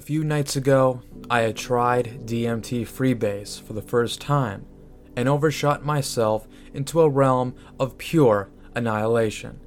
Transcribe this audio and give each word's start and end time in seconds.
A 0.00 0.02
few 0.02 0.24
nights 0.24 0.56
ago, 0.56 1.02
I 1.28 1.42
had 1.42 1.58
tried 1.58 2.26
DMT 2.26 2.88
Freebase 2.88 3.60
for 3.60 3.74
the 3.74 3.82
first 3.82 4.18
time 4.18 4.64
and 5.14 5.28
overshot 5.28 5.84
myself 5.84 6.48
into 6.72 7.02
a 7.02 7.08
realm 7.10 7.54
of 7.78 7.98
pure 7.98 8.48
annihilation. 8.74 9.60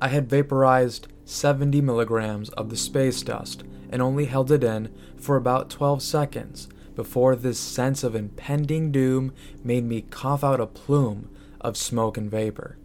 I 0.00 0.08
had 0.08 0.30
vaporized 0.30 1.08
70 1.26 1.82
milligrams 1.82 2.48
of 2.48 2.70
the 2.70 2.76
space 2.78 3.20
dust 3.20 3.64
and 3.90 4.00
only 4.00 4.24
held 4.24 4.50
it 4.50 4.64
in 4.64 4.90
for 5.18 5.36
about 5.36 5.68
12 5.68 6.00
seconds 6.02 6.70
before 6.94 7.36
this 7.36 7.60
sense 7.60 8.02
of 8.02 8.16
impending 8.16 8.90
doom 8.90 9.34
made 9.62 9.84
me 9.84 10.00
cough 10.00 10.42
out 10.42 10.58
a 10.58 10.66
plume 10.66 11.28
of 11.60 11.76
smoke 11.76 12.16
and 12.16 12.30
vapor. 12.30 12.78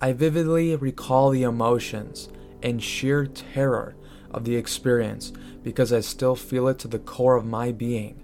I 0.00 0.14
vividly 0.14 0.74
recall 0.76 1.28
the 1.28 1.42
emotions 1.42 2.30
and 2.62 2.82
sheer 2.82 3.26
terror 3.26 3.96
of 4.34 4.44
the 4.44 4.56
experience 4.56 5.32
because 5.62 5.92
I 5.92 6.00
still 6.00 6.36
feel 6.36 6.68
it 6.68 6.78
to 6.80 6.88
the 6.88 6.98
core 6.98 7.36
of 7.36 7.46
my 7.46 7.72
being. 7.72 8.22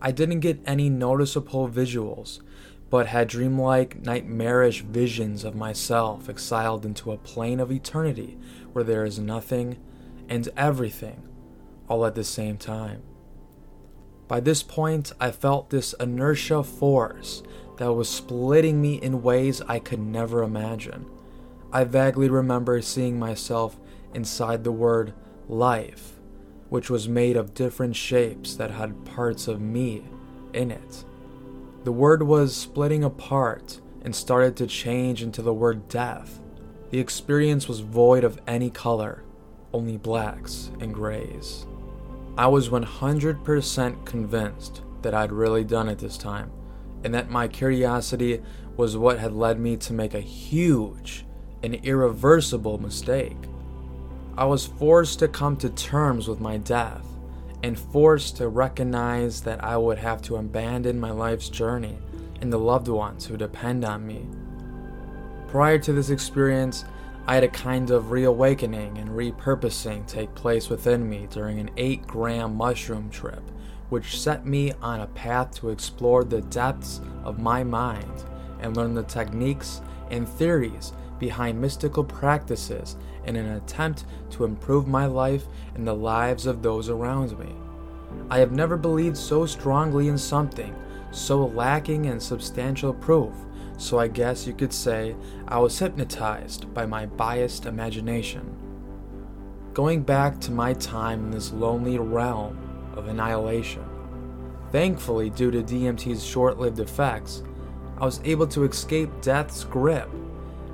I 0.00 0.12
didn't 0.12 0.40
get 0.40 0.60
any 0.64 0.88
noticeable 0.88 1.68
visuals, 1.68 2.40
but 2.90 3.08
had 3.08 3.28
dreamlike, 3.28 4.00
nightmarish 4.02 4.82
visions 4.82 5.44
of 5.44 5.54
myself 5.54 6.28
exiled 6.28 6.86
into 6.86 7.12
a 7.12 7.18
plane 7.18 7.60
of 7.60 7.72
eternity 7.72 8.38
where 8.72 8.84
there 8.84 9.04
is 9.04 9.18
nothing 9.18 9.78
and 10.28 10.48
everything 10.56 11.22
all 11.88 12.06
at 12.06 12.14
the 12.14 12.24
same 12.24 12.56
time. 12.56 13.02
By 14.28 14.40
this 14.40 14.62
point, 14.62 15.12
I 15.18 15.30
felt 15.30 15.70
this 15.70 15.94
inertia 15.98 16.62
force 16.62 17.42
that 17.78 17.92
was 17.92 18.08
splitting 18.08 18.80
me 18.80 18.96
in 18.96 19.22
ways 19.22 19.62
I 19.62 19.78
could 19.78 20.00
never 20.00 20.42
imagine. 20.42 21.06
I 21.72 21.84
vaguely 21.84 22.28
remember 22.28 22.80
seeing 22.82 23.18
myself 23.18 23.78
inside 24.14 24.64
the 24.64 24.72
word 24.72 25.14
life, 25.48 26.12
which 26.68 26.90
was 26.90 27.08
made 27.08 27.36
of 27.36 27.54
different 27.54 27.96
shapes 27.96 28.54
that 28.56 28.70
had 28.70 29.04
parts 29.04 29.48
of 29.48 29.60
me 29.60 30.04
in 30.52 30.70
it. 30.70 31.04
The 31.84 31.92
word 31.92 32.22
was 32.22 32.54
splitting 32.54 33.04
apart 33.04 33.80
and 34.02 34.14
started 34.14 34.56
to 34.56 34.66
change 34.66 35.22
into 35.22 35.42
the 35.42 35.54
word 35.54 35.88
death. 35.88 36.40
The 36.90 37.00
experience 37.00 37.68
was 37.68 37.80
void 37.80 38.24
of 38.24 38.40
any 38.46 38.70
color, 38.70 39.22
only 39.72 39.96
blacks 39.96 40.70
and 40.80 40.94
grays. 40.94 41.66
I 42.36 42.46
was 42.46 42.68
100% 42.68 44.06
convinced 44.06 44.82
that 45.02 45.14
I'd 45.14 45.32
really 45.32 45.64
done 45.64 45.88
it 45.88 45.98
this 45.98 46.16
time, 46.16 46.50
and 47.04 47.12
that 47.14 47.30
my 47.30 47.48
curiosity 47.48 48.42
was 48.76 48.96
what 48.96 49.18
had 49.18 49.32
led 49.32 49.58
me 49.58 49.76
to 49.78 49.92
make 49.92 50.14
a 50.14 50.20
huge 50.20 51.24
and 51.62 51.74
irreversible 51.74 52.78
mistake. 52.78 53.36
I 54.38 54.44
was 54.44 54.64
forced 54.64 55.18
to 55.18 55.26
come 55.26 55.56
to 55.56 55.68
terms 55.68 56.28
with 56.28 56.38
my 56.38 56.58
death 56.58 57.04
and 57.64 57.76
forced 57.76 58.36
to 58.36 58.46
recognize 58.46 59.40
that 59.40 59.64
I 59.64 59.76
would 59.76 59.98
have 59.98 60.22
to 60.22 60.36
abandon 60.36 61.00
my 61.00 61.10
life's 61.10 61.48
journey 61.48 61.98
and 62.40 62.52
the 62.52 62.58
loved 62.58 62.86
ones 62.86 63.26
who 63.26 63.36
depend 63.36 63.84
on 63.84 64.06
me. 64.06 64.28
Prior 65.48 65.76
to 65.80 65.92
this 65.92 66.10
experience, 66.10 66.84
I 67.26 67.34
had 67.34 67.42
a 67.42 67.48
kind 67.48 67.90
of 67.90 68.12
reawakening 68.12 68.98
and 68.98 69.10
repurposing 69.10 70.06
take 70.06 70.32
place 70.36 70.68
within 70.68 71.10
me 71.10 71.26
during 71.30 71.58
an 71.58 71.70
8 71.76 72.06
gram 72.06 72.54
mushroom 72.54 73.10
trip, 73.10 73.42
which 73.88 74.20
set 74.20 74.46
me 74.46 74.72
on 74.80 75.00
a 75.00 75.08
path 75.08 75.50
to 75.56 75.70
explore 75.70 76.22
the 76.22 76.42
depths 76.42 77.00
of 77.24 77.40
my 77.40 77.64
mind 77.64 78.24
and 78.60 78.76
learn 78.76 78.94
the 78.94 79.02
techniques 79.02 79.80
and 80.12 80.28
theories 80.28 80.92
behind 81.18 81.60
mystical 81.60 82.04
practices 82.04 82.96
in 83.24 83.36
an 83.36 83.56
attempt 83.56 84.04
to 84.30 84.44
improve 84.44 84.86
my 84.86 85.06
life 85.06 85.46
and 85.74 85.86
the 85.86 85.94
lives 85.94 86.46
of 86.46 86.62
those 86.62 86.88
around 86.88 87.38
me. 87.38 87.54
I 88.30 88.38
have 88.38 88.52
never 88.52 88.76
believed 88.76 89.16
so 89.16 89.46
strongly 89.46 90.08
in 90.08 90.18
something 90.18 90.74
so 91.10 91.46
lacking 91.46 92.04
in 92.04 92.20
substantial 92.20 92.92
proof, 92.92 93.34
so 93.76 93.98
I 93.98 94.08
guess 94.08 94.46
you 94.46 94.52
could 94.52 94.72
say 94.72 95.14
I 95.46 95.58
was 95.58 95.78
hypnotized 95.78 96.72
by 96.74 96.86
my 96.86 97.06
biased 97.06 97.66
imagination. 97.66 98.56
Going 99.72 100.02
back 100.02 100.40
to 100.40 100.50
my 100.50 100.74
time 100.74 101.26
in 101.26 101.30
this 101.30 101.52
lonely 101.52 101.98
realm 101.98 102.58
of 102.94 103.08
annihilation, 103.08 103.84
thankfully, 104.72 105.30
due 105.30 105.50
to 105.50 105.62
DMT's 105.62 106.24
short 106.24 106.58
lived 106.58 106.80
effects, 106.80 107.42
I 107.98 108.04
was 108.04 108.20
able 108.24 108.46
to 108.48 108.64
escape 108.64 109.10
death's 109.22 109.64
grip 109.64 110.10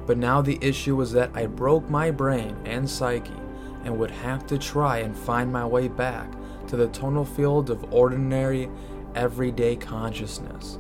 but 0.07 0.19
now 0.19 0.43
the 0.43 0.59
issue 0.61 0.97
was 0.97 1.13
that 1.13 1.31
I 1.35 1.47
broke 1.47 1.89
my 1.89 2.11
brain 2.11 2.57
and 2.65 2.89
psyche 2.89 3.33
and 3.85 3.99
would 3.99 4.11
have 4.11 4.47
to 4.47 4.59
try 4.59 4.99
and 4.99 5.17
find 5.17 5.53
my 5.53 5.65
way 5.65 5.89
back 5.89 6.33
to 6.69 6.77
the 6.77 6.89
tonal 6.89 7.25
field 7.25 7.71
of 7.71 7.93
ordinary, 7.93 8.69
everyday 9.15 9.77
consciousness. 9.77 10.79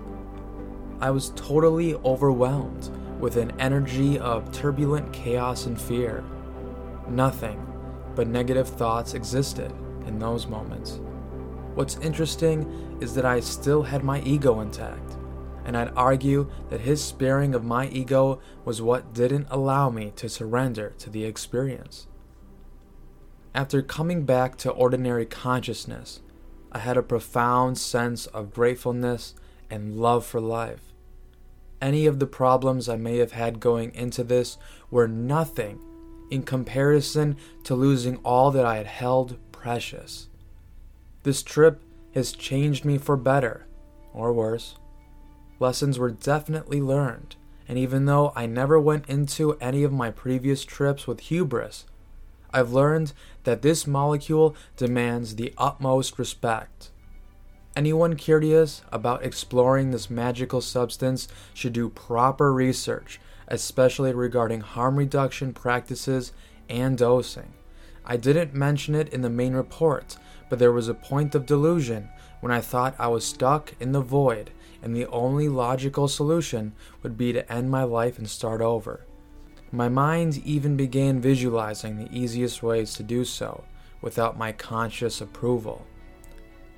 I 1.00 1.10
was 1.10 1.32
totally 1.36 1.94
overwhelmed 1.96 2.90
with 3.20 3.36
an 3.36 3.52
energy 3.58 4.18
of 4.18 4.50
turbulent 4.52 5.12
chaos 5.12 5.66
and 5.66 5.80
fear. 5.80 6.24
Nothing 7.08 7.66
but 8.14 8.28
negative 8.28 8.68
thoughts 8.68 9.14
existed 9.14 9.72
in 10.06 10.18
those 10.18 10.46
moments. 10.46 11.00
What's 11.74 11.96
interesting 11.96 12.98
is 13.00 13.14
that 13.14 13.24
I 13.24 13.40
still 13.40 13.82
had 13.82 14.04
my 14.04 14.20
ego 14.20 14.60
intact 14.60 15.16
and 15.64 15.76
I'd 15.76 15.92
argue 15.96 16.50
that 16.70 16.82
his 16.82 17.02
sparing 17.02 17.54
of 17.54 17.64
my 17.64 17.88
ego 17.88 18.40
was 18.64 18.82
what 18.82 19.14
didn't 19.14 19.48
allow 19.50 19.90
me 19.90 20.12
to 20.16 20.28
surrender 20.28 20.94
to 20.98 21.10
the 21.10 21.24
experience. 21.24 22.06
After 23.54 23.82
coming 23.82 24.24
back 24.24 24.56
to 24.58 24.70
ordinary 24.70 25.26
consciousness, 25.26 26.20
I 26.72 26.80
had 26.80 26.96
a 26.96 27.02
profound 27.02 27.78
sense 27.78 28.26
of 28.26 28.52
gratefulness 28.52 29.34
and 29.70 29.96
love 29.96 30.26
for 30.26 30.40
life. 30.40 30.92
Any 31.80 32.06
of 32.06 32.18
the 32.18 32.26
problems 32.26 32.88
I 32.88 32.96
may 32.96 33.18
have 33.18 33.32
had 33.32 33.60
going 33.60 33.94
into 33.94 34.24
this 34.24 34.58
were 34.90 35.06
nothing 35.06 35.78
in 36.30 36.42
comparison 36.42 37.36
to 37.64 37.74
losing 37.74 38.16
all 38.18 38.50
that 38.50 38.66
I 38.66 38.76
had 38.76 38.86
held 38.86 39.38
precious. 39.52 40.28
This 41.22 41.42
trip 41.42 41.82
has 42.14 42.32
changed 42.32 42.84
me 42.84 42.98
for 42.98 43.16
better, 43.16 43.66
or 44.12 44.32
worse. 44.32 44.76
Lessons 45.60 45.98
were 45.98 46.10
definitely 46.10 46.80
learned, 46.80 47.36
and 47.68 47.78
even 47.78 48.06
though 48.06 48.32
I 48.34 48.46
never 48.46 48.78
went 48.80 49.08
into 49.08 49.56
any 49.60 49.84
of 49.84 49.92
my 49.92 50.10
previous 50.10 50.64
trips 50.64 51.06
with 51.06 51.20
hubris, 51.20 51.84
I've 52.52 52.72
learned 52.72 53.12
that 53.44 53.62
this 53.62 53.86
molecule 53.86 54.54
demands 54.76 55.36
the 55.36 55.54
utmost 55.58 56.18
respect. 56.18 56.90
Anyone 57.76 58.14
curious 58.14 58.82
about 58.92 59.24
exploring 59.24 59.90
this 59.90 60.08
magical 60.08 60.60
substance 60.60 61.26
should 61.52 61.72
do 61.72 61.88
proper 61.88 62.52
research, 62.52 63.20
especially 63.48 64.12
regarding 64.12 64.60
harm 64.60 64.96
reduction 64.96 65.52
practices 65.52 66.32
and 66.68 66.96
dosing. 66.96 67.52
I 68.04 68.16
didn't 68.16 68.54
mention 68.54 68.94
it 68.94 69.08
in 69.08 69.22
the 69.22 69.30
main 69.30 69.54
report, 69.54 70.16
but 70.48 70.58
there 70.58 70.72
was 70.72 70.88
a 70.88 70.94
point 70.94 71.34
of 71.34 71.46
delusion 71.46 72.08
when 72.40 72.52
I 72.52 72.60
thought 72.60 72.94
I 72.98 73.08
was 73.08 73.24
stuck 73.24 73.72
in 73.80 73.92
the 73.92 74.00
void 74.00 74.50
and 74.84 74.94
the 74.94 75.06
only 75.06 75.48
logical 75.48 76.06
solution 76.06 76.74
would 77.02 77.16
be 77.16 77.32
to 77.32 77.50
end 77.50 77.70
my 77.70 77.82
life 77.82 78.18
and 78.18 78.28
start 78.28 78.60
over. 78.60 79.06
My 79.72 79.88
mind 79.88 80.42
even 80.44 80.76
began 80.76 81.22
visualizing 81.22 81.96
the 81.96 82.16
easiest 82.16 82.62
ways 82.62 82.92
to 82.94 83.02
do 83.02 83.24
so 83.24 83.64
without 84.02 84.38
my 84.38 84.52
conscious 84.52 85.22
approval. 85.22 85.86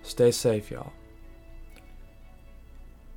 Stay 0.03 0.31
safe, 0.31 0.71
y'all. 0.71 0.93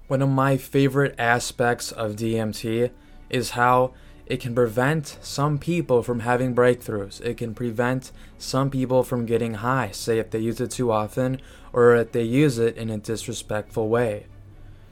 One 0.07 0.23
of 0.23 0.29
my 0.29 0.57
favorite 0.57 1.13
aspects 1.19 1.91
of 1.91 2.15
DMT 2.15 2.89
is 3.29 3.51
how 3.51 3.93
it 4.25 4.39
can 4.39 4.55
prevent 4.55 5.19
some 5.21 5.59
people 5.59 6.01
from 6.01 6.21
having 6.21 6.55
breakthroughs. 6.55 7.21
It 7.21 7.37
can 7.37 7.53
prevent 7.53 8.11
some 8.39 8.71
people 8.71 9.03
from 9.03 9.27
getting 9.27 9.55
high, 9.55 9.91
say 9.91 10.17
if 10.17 10.31
they 10.31 10.39
use 10.39 10.59
it 10.59 10.71
too 10.71 10.91
often 10.91 11.39
or 11.73 11.95
if 11.95 12.11
they 12.11 12.23
use 12.23 12.57
it 12.57 12.75
in 12.75 12.89
a 12.89 12.97
disrespectful 12.97 13.87
way. 13.87 14.25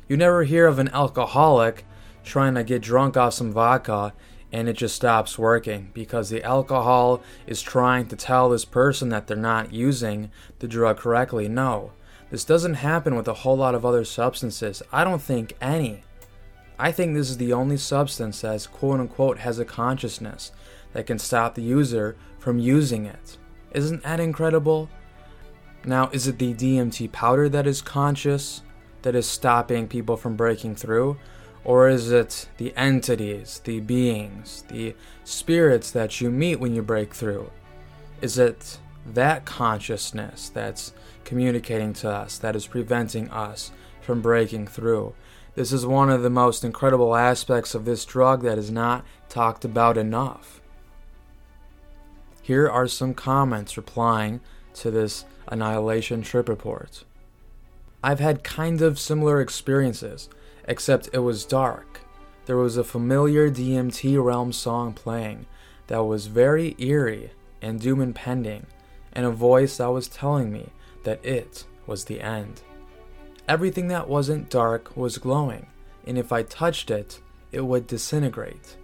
You 0.07 0.17
never 0.17 0.43
hear 0.43 0.67
of 0.67 0.79
an 0.79 0.89
alcoholic 0.89 1.85
trying 2.23 2.55
to 2.55 2.63
get 2.63 2.81
drunk 2.81 3.17
off 3.17 3.33
some 3.33 3.51
vodka 3.51 4.13
and 4.51 4.69
it 4.69 4.77
just 4.77 4.95
stops 4.95 5.37
working 5.37 5.91
because 5.93 6.29
the 6.29 6.43
alcohol 6.43 7.21
is 7.45 7.61
trying 7.61 8.07
to 8.07 8.15
tell 8.15 8.49
this 8.49 8.65
person 8.65 9.09
that 9.09 9.27
they're 9.27 9.35
not 9.35 9.73
using 9.73 10.31
the 10.59 10.67
drug 10.67 10.97
correctly. 10.97 11.49
No, 11.49 11.91
this 12.29 12.45
doesn't 12.45 12.75
happen 12.75 13.15
with 13.15 13.27
a 13.27 13.33
whole 13.33 13.57
lot 13.57 13.75
of 13.75 13.85
other 13.85 14.05
substances. 14.05 14.81
I 14.91 15.03
don't 15.03 15.21
think 15.21 15.53
any. 15.61 16.03
I 16.79 16.91
think 16.91 17.13
this 17.13 17.29
is 17.29 17.37
the 17.37 17.53
only 17.53 17.77
substance 17.77 18.41
that 18.41 18.67
quote 18.71 18.99
unquote 18.99 19.39
has 19.39 19.59
a 19.59 19.65
consciousness 19.65 20.51
that 20.93 21.07
can 21.07 21.19
stop 21.19 21.55
the 21.55 21.63
user 21.63 22.15
from 22.39 22.59
using 22.59 23.05
it. 23.05 23.37
Isn't 23.71 24.03
that 24.03 24.19
incredible? 24.19 24.89
Now, 25.83 26.09
is 26.11 26.27
it 26.27 26.39
the 26.39 26.53
DMT 26.53 27.11
powder 27.11 27.49
that 27.49 27.67
is 27.67 27.81
conscious? 27.81 28.61
That 29.07 29.15
is 29.15 29.25
stopping 29.25 29.87
people 29.87 30.17
from 30.17 30.35
breaking 30.35 30.75
through? 30.75 31.17
Or 31.63 31.87
is 31.87 32.11
it 32.11 32.49
the 32.57 32.75
entities, 32.75 33.61
the 33.63 33.79
beings, 33.79 34.65
the 34.67 34.95
spirits 35.23 35.91
that 35.91 36.19
you 36.19 36.29
meet 36.29 36.59
when 36.59 36.75
you 36.75 36.81
break 36.81 37.13
through? 37.13 37.49
Is 38.21 38.37
it 38.37 38.79
that 39.13 39.45
consciousness 39.45 40.49
that's 40.49 40.91
communicating 41.23 41.93
to 41.93 42.09
us, 42.09 42.37
that 42.39 42.53
is 42.53 42.67
preventing 42.67 43.29
us 43.29 43.71
from 44.01 44.21
breaking 44.21 44.67
through. 44.67 45.13
This 45.55 45.71
is 45.71 45.85
one 45.85 46.09
of 46.09 46.21
the 46.21 46.29
most 46.29 46.65
incredible 46.65 47.15
aspects 47.15 47.73
of 47.73 47.85
this 47.85 48.03
drug 48.03 48.43
that 48.43 48.57
is 48.57 48.69
not 48.69 49.05
talked 49.29 49.63
about 49.63 49.97
enough. 49.97 50.59
Here 52.41 52.69
are 52.69 52.87
some 52.87 53.13
comments 53.13 53.77
replying 53.77 54.41
to 54.73 54.91
this 54.91 55.23
Annihilation 55.47 56.23
trip 56.23 56.49
report. 56.49 57.05
I've 58.07 58.21
had 58.21 58.41
kind 58.41 58.81
of 58.81 58.97
similar 58.97 59.41
experiences, 59.41 60.29
except 60.63 61.09
it 61.11 61.19
was 61.19 61.43
dark. 61.43 61.99
There 62.45 62.55
was 62.55 62.77
a 62.77 62.83
familiar 62.85 63.49
DMT 63.49 64.23
Realm 64.23 64.53
song 64.53 64.93
playing 64.93 65.45
that 65.87 66.05
was 66.05 66.27
very 66.27 66.73
eerie 66.79 67.31
and 67.61 67.81
doom 67.81 67.99
impending, 67.99 68.65
and 69.11 69.25
a 69.25 69.29
voice 69.29 69.75
that 69.75 69.91
was 69.91 70.07
telling 70.07 70.53
me 70.53 70.69
that 71.03 71.19
it 71.25 71.65
was 71.85 72.05
the 72.05 72.21
end. 72.21 72.61
Everything 73.45 73.89
that 73.89 74.07
wasn't 74.07 74.49
dark 74.49 74.95
was 74.95 75.17
glowing, 75.17 75.67
and 76.05 76.17
if 76.17 76.31
I 76.31 76.43
touched 76.43 76.89
it, 76.89 77.19
it 77.51 77.65
would 77.65 77.87
disintegrate. 77.87 78.77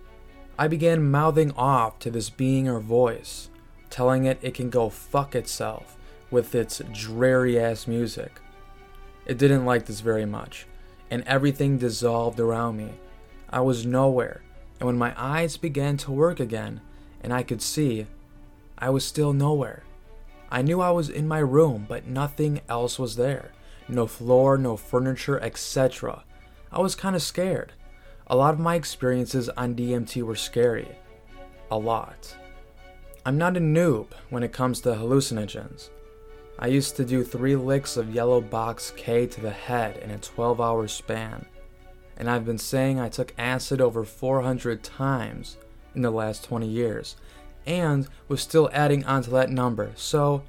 I 0.59 0.67
began 0.67 1.09
mouthing 1.09 1.53
off 1.53 1.97
to 1.99 2.11
this 2.11 2.29
being 2.29 2.67
or 2.67 2.81
voice, 2.81 3.49
telling 3.89 4.25
it 4.25 4.39
it 4.41 4.53
can 4.53 4.69
go 4.69 4.89
fuck 4.89 5.33
itself 5.33 5.95
with 6.29 6.53
its 6.53 6.81
dreary 6.91 7.57
ass 7.57 7.87
music. 7.87 8.41
It 9.25 9.37
didn't 9.37 9.65
like 9.65 9.85
this 9.85 10.01
very 10.01 10.25
much, 10.25 10.67
and 11.09 11.23
everything 11.25 11.77
dissolved 11.77 12.39
around 12.39 12.77
me. 12.77 12.91
I 13.49 13.61
was 13.61 13.85
nowhere, 13.85 14.41
and 14.79 14.87
when 14.87 14.97
my 14.97 15.13
eyes 15.15 15.57
began 15.57 15.97
to 15.97 16.11
work 16.11 16.39
again 16.39 16.81
and 17.21 17.33
I 17.33 17.41
could 17.43 17.61
see, 17.61 18.05
I 18.77 18.89
was 18.89 19.05
still 19.05 19.31
nowhere. 19.31 19.83
I 20.51 20.61
knew 20.61 20.81
I 20.81 20.91
was 20.91 21.09
in 21.09 21.27
my 21.27 21.39
room, 21.39 21.85
but 21.87 22.05
nothing 22.05 22.61
else 22.67 22.99
was 22.99 23.15
there. 23.15 23.53
No 23.87 24.05
floor, 24.05 24.57
no 24.57 24.75
furniture, 24.75 25.39
etc. 25.39 26.23
I 26.71 26.81
was 26.81 26.95
kind 26.95 27.15
of 27.15 27.21
scared. 27.21 27.71
A 28.27 28.35
lot 28.35 28.53
of 28.53 28.59
my 28.59 28.75
experiences 28.75 29.49
on 29.49 29.75
DMT 29.75 30.21
were 30.23 30.35
scary. 30.35 30.97
A 31.71 31.77
lot. 31.77 32.35
I'm 33.25 33.37
not 33.37 33.57
a 33.57 33.61
noob 33.61 34.07
when 34.29 34.43
it 34.43 34.51
comes 34.51 34.81
to 34.81 34.89
hallucinogens. 34.89 35.89
I 36.59 36.67
used 36.67 36.95
to 36.97 37.05
do 37.05 37.23
three 37.23 37.55
licks 37.55 37.97
of 37.97 38.13
yellow 38.13 38.39
box 38.39 38.93
K 38.95 39.27
to 39.27 39.41
the 39.41 39.51
head 39.51 39.97
in 39.97 40.11
a 40.11 40.17
12 40.17 40.61
hour 40.61 40.87
span, 40.87 41.45
and 42.15 42.29
I've 42.29 42.45
been 42.45 42.57
saying 42.57 42.99
I 42.99 43.09
took 43.09 43.33
acid 43.37 43.81
over 43.81 44.03
400 44.03 44.83
times 44.83 45.57
in 45.95 46.01
the 46.01 46.11
last 46.11 46.43
20 46.43 46.67
years, 46.67 47.15
and 47.65 48.07
was 48.27 48.41
still 48.41 48.69
adding 48.71 49.03
onto 49.05 49.31
that 49.31 49.49
number, 49.49 49.91
so 49.95 50.43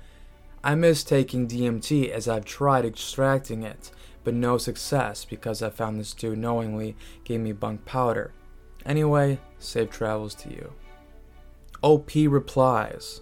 I 0.63 0.75
miss 0.75 1.05
taking 1.05 1.49
DMT 1.49 2.11
as 2.11 2.29
I've 2.29 2.45
tried 2.45 2.85
extracting 2.85 3.63
it, 3.63 3.91
but 4.25 4.35
no 4.35 4.57
success 4.57 5.25
because 5.25 5.63
I 5.63 5.71
found 5.71 5.99
this 5.99 6.15
dude 6.15 6.39
knowingly 6.39 6.97
gave 7.25 7.41
me 7.41 7.53
bunk 7.53 7.85
powder. 7.85 8.33
Anyway, 8.87 9.39
safe 9.59 9.91
travels 9.91 10.35
to 10.37 10.51
you. 10.51 10.73
OP 11.83 12.13
replies 12.15 13.21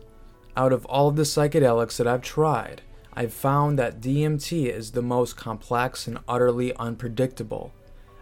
Out 0.54 0.72
of 0.72 0.84
all 0.86 1.08
of 1.08 1.16
the 1.16 1.22
psychedelics 1.22 1.96
that 1.96 2.06
I've 2.06 2.20
tried, 2.20 2.82
I've 3.14 3.32
found 3.32 3.78
that 3.78 4.00
DMT 4.00 4.66
is 4.66 4.90
the 4.90 5.00
most 5.00 5.34
complex 5.34 6.06
and 6.06 6.18
utterly 6.28 6.74
unpredictable. 6.76 7.72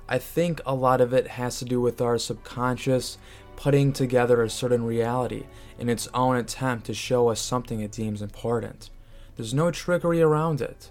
I 0.08 0.18
think 0.18 0.60
a 0.64 0.74
lot 0.74 1.00
of 1.00 1.12
it 1.12 1.26
has 1.26 1.58
to 1.58 1.64
do 1.64 1.80
with 1.80 2.00
our 2.00 2.18
subconscious 2.18 3.18
putting 3.56 3.92
together 3.92 4.42
a 4.42 4.50
certain 4.50 4.84
reality 4.84 5.46
in 5.78 5.88
its 5.88 6.08
own 6.14 6.36
attempt 6.36 6.86
to 6.86 6.94
show 6.94 7.28
us 7.28 7.40
something 7.40 7.80
it 7.80 7.92
deems 7.92 8.22
important. 8.22 8.90
There's 9.36 9.52
no 9.52 9.72
trickery 9.72 10.22
around 10.22 10.60
it. 10.60 10.90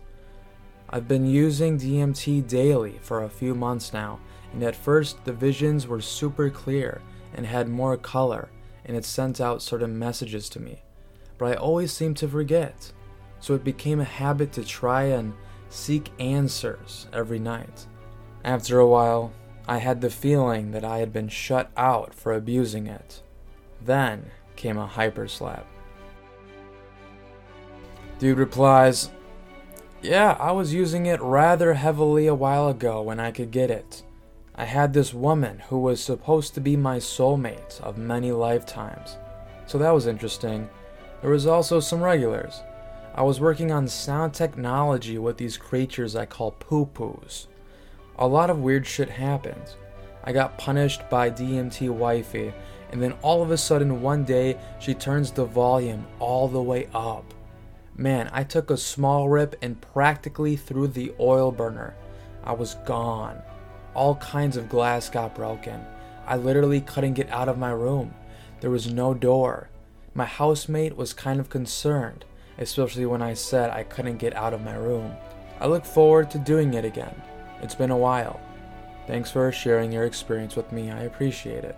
I've 0.89 1.07
been 1.07 1.25
using 1.25 1.79
DMT 1.79 2.47
daily 2.47 2.99
for 3.01 3.23
a 3.23 3.29
few 3.29 3.55
months 3.55 3.93
now, 3.93 4.19
and 4.51 4.61
at 4.63 4.75
first 4.75 5.23
the 5.23 5.33
visions 5.33 5.87
were 5.87 6.01
super 6.01 6.49
clear 6.49 7.01
and 7.33 7.45
had 7.45 7.69
more 7.69 7.95
color 7.95 8.49
and 8.85 8.97
it 8.97 9.05
sent 9.05 9.39
out 9.39 9.61
certain 9.61 9.97
messages 9.97 10.49
to 10.49 10.59
me. 10.59 10.81
But 11.39 11.53
I 11.53 11.55
always 11.55 11.91
seemed 11.91 12.17
to 12.17 12.27
forget, 12.27 12.91
so 13.39 13.55
it 13.55 13.63
became 13.63 13.99
a 13.99 14.03
habit 14.03 14.51
to 14.53 14.63
try 14.63 15.05
and 15.05 15.33
seek 15.69 16.11
answers 16.19 17.07
every 17.11 17.39
night. 17.39 17.87
After 18.43 18.77
a 18.77 18.87
while, 18.87 19.31
I 19.67 19.77
had 19.77 20.01
the 20.01 20.09
feeling 20.09 20.71
that 20.71 20.83
I 20.83 20.99
had 20.99 21.13
been 21.13 21.29
shut 21.29 21.71
out 21.77 22.13
for 22.13 22.33
abusing 22.33 22.87
it. 22.87 23.23
Then 23.81 24.31
came 24.55 24.77
a 24.77 24.85
hyper 24.85 25.27
slap. 25.27 25.65
Dude 28.19 28.37
replies, 28.37 29.09
Yeah, 30.01 30.35
I 30.39 30.51
was 30.51 30.73
using 30.73 31.05
it 31.05 31.21
rather 31.21 31.73
heavily 31.73 32.27
a 32.27 32.35
while 32.35 32.67
ago 32.67 33.01
when 33.01 33.19
I 33.19 33.31
could 33.31 33.51
get 33.51 33.71
it. 33.71 34.03
I 34.55 34.65
had 34.65 34.91
this 34.91 35.13
woman 35.13 35.59
who 35.69 35.79
was 35.79 36.03
supposed 36.03 36.53
to 36.55 36.59
be 36.59 36.75
my 36.75 36.97
soulmate 36.97 37.79
of 37.79 37.97
many 37.97 38.33
lifetimes. 38.33 39.15
So 39.67 39.77
that 39.77 39.91
was 39.91 40.05
interesting. 40.05 40.69
There 41.21 41.31
was 41.31 41.45
also 41.45 41.79
some 41.79 42.01
regulars. 42.01 42.61
I 43.13 43.23
was 43.23 43.39
working 43.39 43.71
on 43.71 43.87
sound 43.87 44.33
technology 44.33 45.17
with 45.17 45.37
these 45.37 45.57
creatures 45.57 46.15
I 46.15 46.25
call 46.25 46.51
poo 46.51 46.85
poos. 46.85 47.47
A 48.17 48.27
lot 48.27 48.49
of 48.49 48.59
weird 48.59 48.85
shit 48.85 49.09
happened. 49.09 49.75
I 50.23 50.31
got 50.31 50.57
punished 50.57 51.09
by 51.09 51.29
DMT 51.29 51.89
wifey, 51.89 52.53
and 52.91 53.01
then 53.01 53.13
all 53.21 53.41
of 53.41 53.51
a 53.51 53.57
sudden 53.57 54.01
one 54.01 54.23
day 54.23 54.57
she 54.79 54.93
turns 54.93 55.31
the 55.31 55.45
volume 55.45 56.05
all 56.19 56.47
the 56.47 56.61
way 56.61 56.87
up. 56.93 57.33
Man, 57.95 58.29
I 58.31 58.43
took 58.43 58.69
a 58.69 58.77
small 58.77 59.29
rip 59.29 59.55
and 59.61 59.81
practically 59.81 60.55
threw 60.55 60.87
the 60.87 61.13
oil 61.19 61.51
burner. 61.51 61.95
I 62.43 62.53
was 62.53 62.75
gone 62.85 63.41
all 63.93 64.15
kinds 64.15 64.57
of 64.57 64.69
glass 64.69 65.09
got 65.09 65.35
broken. 65.35 65.85
I 66.25 66.37
literally 66.37 66.81
couldn't 66.81 67.15
get 67.15 67.29
out 67.29 67.49
of 67.49 67.57
my 67.57 67.71
room. 67.71 68.13
There 68.61 68.69
was 68.69 68.91
no 68.91 69.13
door. 69.13 69.69
My 70.13 70.25
housemate 70.25 70.97
was 70.97 71.13
kind 71.13 71.39
of 71.39 71.49
concerned, 71.49 72.25
especially 72.57 73.05
when 73.05 73.21
I 73.21 73.33
said 73.33 73.69
I 73.69 73.83
couldn't 73.83 74.17
get 74.17 74.35
out 74.35 74.53
of 74.53 74.63
my 74.63 74.75
room. 74.75 75.15
I 75.59 75.67
look 75.67 75.85
forward 75.85 76.31
to 76.31 76.39
doing 76.39 76.73
it 76.73 76.85
again. 76.85 77.21
It's 77.61 77.75
been 77.75 77.91
a 77.91 77.97
while. 77.97 78.39
Thanks 79.07 79.31
for 79.31 79.51
sharing 79.51 79.91
your 79.91 80.05
experience 80.05 80.55
with 80.55 80.71
me. 80.71 80.91
I 80.91 81.01
appreciate 81.01 81.63
it. 81.63 81.75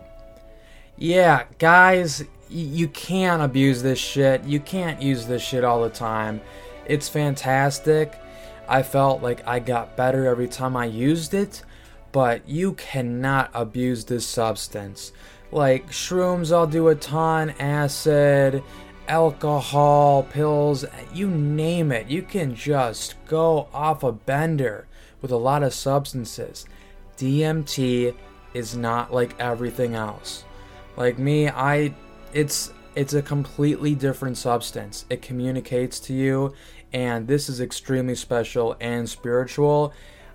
Yeah, 0.97 1.45
guys, 1.57 2.23
you 2.49 2.87
can't 2.89 3.41
abuse 3.41 3.81
this 3.81 3.99
shit. 3.99 4.43
You 4.43 4.59
can't 4.59 5.01
use 5.01 5.25
this 5.25 5.41
shit 5.41 5.63
all 5.63 5.81
the 5.81 5.89
time. 5.89 6.41
It's 6.85 7.09
fantastic. 7.09 8.19
I 8.67 8.83
felt 8.83 9.21
like 9.21 9.45
I 9.47 9.59
got 9.59 9.97
better 9.97 10.25
every 10.27 10.47
time 10.47 10.77
I 10.77 10.85
used 10.85 11.33
it, 11.33 11.63
but 12.11 12.47
you 12.47 12.73
cannot 12.73 13.49
abuse 13.53 14.05
this 14.05 14.25
substance. 14.25 15.11
Like 15.51 15.89
shrooms, 15.89 16.53
I'll 16.53 16.67
do 16.67 16.87
a 16.87 16.95
ton, 16.95 17.51
acid, 17.59 18.63
alcohol, 19.07 20.23
pills, 20.23 20.85
you 21.13 21.29
name 21.29 21.91
it. 21.91 22.07
You 22.07 22.21
can 22.21 22.55
just 22.55 23.15
go 23.25 23.67
off 23.73 24.03
a 24.03 24.11
bender 24.11 24.87
with 25.21 25.31
a 25.31 25.37
lot 25.37 25.63
of 25.63 25.73
substances. 25.73 26.65
DMT 27.17 28.15
is 28.53 28.75
not 28.75 29.13
like 29.13 29.39
everything 29.39 29.95
else. 29.95 30.45
Like 30.95 31.19
me, 31.19 31.49
I 31.49 31.93
it's 32.33 32.71
it's 32.95 33.13
a 33.13 33.21
completely 33.21 33.95
different 33.95 34.37
substance. 34.37 35.05
It 35.09 35.21
communicates 35.21 35.99
to 36.01 36.13
you 36.13 36.53
and 36.93 37.27
this 37.27 37.47
is 37.47 37.61
extremely 37.61 38.15
special 38.15 38.75
and 38.79 39.09
spiritual 39.09 39.93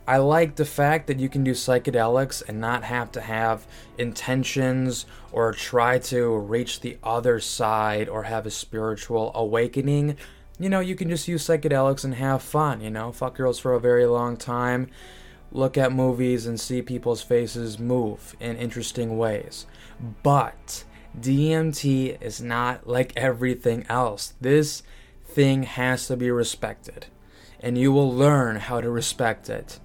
I 0.09 0.19
like 0.19 0.55
the 0.55 0.65
fact 0.65 1.09
that 1.09 1.19
you 1.19 1.29
can 1.29 1.43
do 1.43 1.51
psychedelics 1.51 2.41
and 2.47 2.61
not 2.61 2.85
have 2.85 3.11
to 3.13 3.21
have 3.21 3.67
intentions 3.99 5.05
or 5.33 5.53
try 5.53 5.99
to 5.99 6.37
reach 6.37 6.81
the 6.81 6.97
other 7.03 7.41
side 7.41 8.09
or 8.09 8.23
have 8.23 8.47
a 8.47 8.51
spiritual 8.51 9.33
awakening. 9.35 10.17
You 10.61 10.69
know, 10.69 10.79
you 10.79 10.95
can 10.95 11.09
just 11.09 11.27
use 11.27 11.45
psychedelics 11.45 12.05
and 12.05 12.15
have 12.15 12.41
fun, 12.41 12.81
you 12.83 12.91
know, 12.91 13.11
fuck 13.11 13.35
girls 13.35 13.59
for 13.59 13.75
a 13.75 13.81
very 13.81 14.07
long 14.07 14.37
time, 14.37 14.91
look 15.51 15.77
at 15.77 15.93
movies 15.93 16.47
and 16.47 16.61
see 16.61 16.83
people's 16.83 17.23
faces 17.23 17.81
move 17.81 18.37
in 18.39 18.57
interesting 18.57 19.19
ways. 19.19 19.67
But 20.23 20.85
DMT 21.19 22.23
is 22.23 22.41
not 22.41 22.87
like 22.87 23.13
everything 23.17 23.85
else. 23.89 24.35
This 24.41 24.85
thing 25.25 25.65
has 25.65 26.07
to 26.07 26.17
be 26.17 26.31
respected, 26.31 27.07
and 27.59 27.77
you 27.77 27.91
will 27.91 28.13
learn 28.13 28.57
how 28.57 28.81
to 28.81 28.89
respect 28.89 29.51
it 29.51 29.81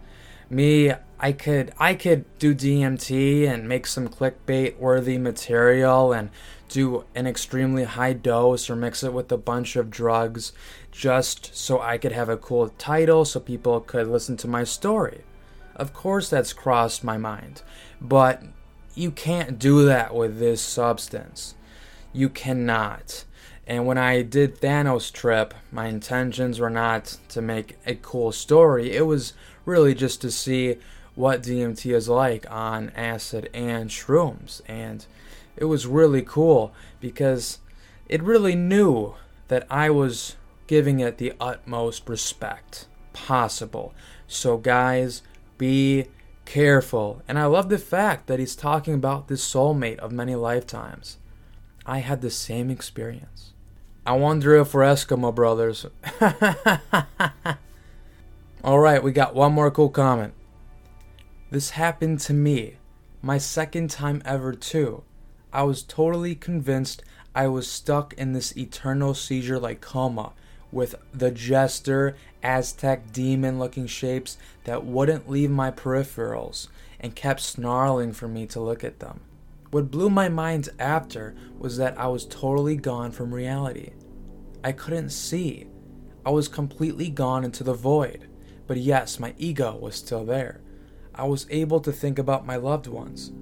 me 0.51 0.91
i 1.19 1.31
could 1.31 1.71
i 1.79 1.93
could 1.93 2.25
do 2.37 2.53
dmt 2.53 3.47
and 3.47 3.67
make 3.67 3.87
some 3.87 4.07
clickbait 4.07 4.77
worthy 4.77 5.17
material 5.17 6.11
and 6.11 6.29
do 6.67 7.03
an 7.15 7.27
extremely 7.27 7.83
high 7.83 8.13
dose 8.13 8.69
or 8.69 8.75
mix 8.75 9.03
it 9.03 9.13
with 9.13 9.31
a 9.31 9.37
bunch 9.37 9.75
of 9.75 9.89
drugs 9.89 10.53
just 10.91 11.55
so 11.55 11.79
i 11.81 11.97
could 11.97 12.11
have 12.11 12.29
a 12.29 12.37
cool 12.37 12.69
title 12.77 13.25
so 13.25 13.39
people 13.39 13.79
could 13.81 14.07
listen 14.07 14.37
to 14.37 14.47
my 14.47 14.63
story. 14.63 15.21
Of 15.75 15.93
course 15.93 16.29
that's 16.29 16.53
crossed 16.53 17.03
my 17.03 17.17
mind 17.17 17.61
but 18.01 18.43
you 18.95 19.11
can't 19.11 19.59
do 19.59 19.85
that 19.85 20.13
with 20.13 20.39
this 20.39 20.61
substance. 20.61 21.55
You 22.13 22.29
cannot. 22.29 23.25
And 23.67 23.85
when 23.85 23.97
I 23.97 24.21
did 24.21 24.59
Thanos 24.59 25.11
Trip, 25.13 25.53
my 25.71 25.87
intentions 25.87 26.59
were 26.59 26.69
not 26.69 27.17
to 27.29 27.41
make 27.41 27.77
a 27.85 27.95
cool 27.95 28.31
story. 28.31 28.95
It 28.95 29.05
was 29.05 29.33
really 29.65 29.93
just 29.93 30.21
to 30.21 30.31
see 30.31 30.77
what 31.15 31.43
DMT 31.43 31.93
is 31.93 32.09
like 32.09 32.49
on 32.49 32.89
acid 32.95 33.49
and 33.53 33.89
shrooms. 33.89 34.61
And 34.67 35.05
it 35.55 35.65
was 35.65 35.85
really 35.85 36.21
cool 36.21 36.73
because 36.99 37.59
it 38.07 38.23
really 38.23 38.55
knew 38.55 39.15
that 39.47 39.67
I 39.69 39.89
was 39.89 40.35
giving 40.67 40.99
it 40.99 41.17
the 41.17 41.33
utmost 41.39 42.07
respect 42.07 42.87
possible. 43.13 43.93
So, 44.27 44.57
guys, 44.57 45.21
be 45.57 46.05
careful. 46.45 47.21
And 47.27 47.37
I 47.37 47.45
love 47.45 47.69
the 47.69 47.77
fact 47.77 48.27
that 48.27 48.39
he's 48.39 48.55
talking 48.55 48.93
about 48.93 49.27
this 49.27 49.45
soulmate 49.45 49.99
of 49.99 50.11
many 50.11 50.35
lifetimes. 50.35 51.17
I 51.85 51.99
had 51.99 52.21
the 52.21 52.29
same 52.29 52.69
experience. 52.69 53.53
I 54.05 54.13
wonder 54.13 54.55
if 54.55 54.73
we're 54.73 54.83
Eskimo 54.83 55.33
brothers. 55.33 55.85
Alright, 58.63 59.01
we 59.01 59.11
got 59.11 59.33
one 59.33 59.53
more 59.53 59.71
cool 59.71 59.89
comment. 59.89 60.35
This 61.49 61.71
happened 61.71 62.19
to 62.19 62.33
me, 62.33 62.75
my 63.19 63.39
second 63.39 63.89
time 63.89 64.21
ever, 64.23 64.53
too. 64.53 65.01
I 65.51 65.63
was 65.63 65.81
totally 65.81 66.35
convinced 66.35 67.01
I 67.33 67.47
was 67.47 67.67
stuck 67.67 68.13
in 68.13 68.33
this 68.33 68.55
eternal 68.55 69.15
seizure 69.15 69.57
like 69.57 69.81
coma 69.81 70.33
with 70.71 70.93
the 71.11 71.31
jester, 71.31 72.15
Aztec 72.43 73.11
demon 73.11 73.57
looking 73.57 73.87
shapes 73.87 74.37
that 74.65 74.85
wouldn't 74.85 75.27
leave 75.27 75.49
my 75.49 75.71
peripherals 75.71 76.67
and 76.99 77.15
kept 77.15 77.39
snarling 77.39 78.13
for 78.13 78.27
me 78.27 78.45
to 78.45 78.59
look 78.59 78.83
at 78.83 78.99
them. 78.99 79.21
What 79.71 79.89
blew 79.89 80.11
my 80.11 80.29
mind 80.29 80.69
after 80.77 81.33
was 81.57 81.77
that 81.77 81.97
I 81.97 82.05
was 82.09 82.27
totally 82.27 82.75
gone 82.75 83.11
from 83.11 83.33
reality. 83.33 83.93
I 84.63 84.71
couldn't 84.71 85.09
see. 85.09 85.65
I 86.23 86.29
was 86.29 86.47
completely 86.47 87.09
gone 87.09 87.43
into 87.43 87.63
the 87.63 87.73
void. 87.73 88.27
But 88.71 88.79
yes, 88.79 89.19
my 89.19 89.33
ego 89.37 89.75
was 89.75 89.97
still 89.97 90.23
there. 90.23 90.61
I 91.13 91.25
was 91.25 91.45
able 91.49 91.81
to 91.81 91.91
think 91.91 92.17
about 92.17 92.45
my 92.45 92.55
loved 92.55 92.87
ones, 92.87 93.33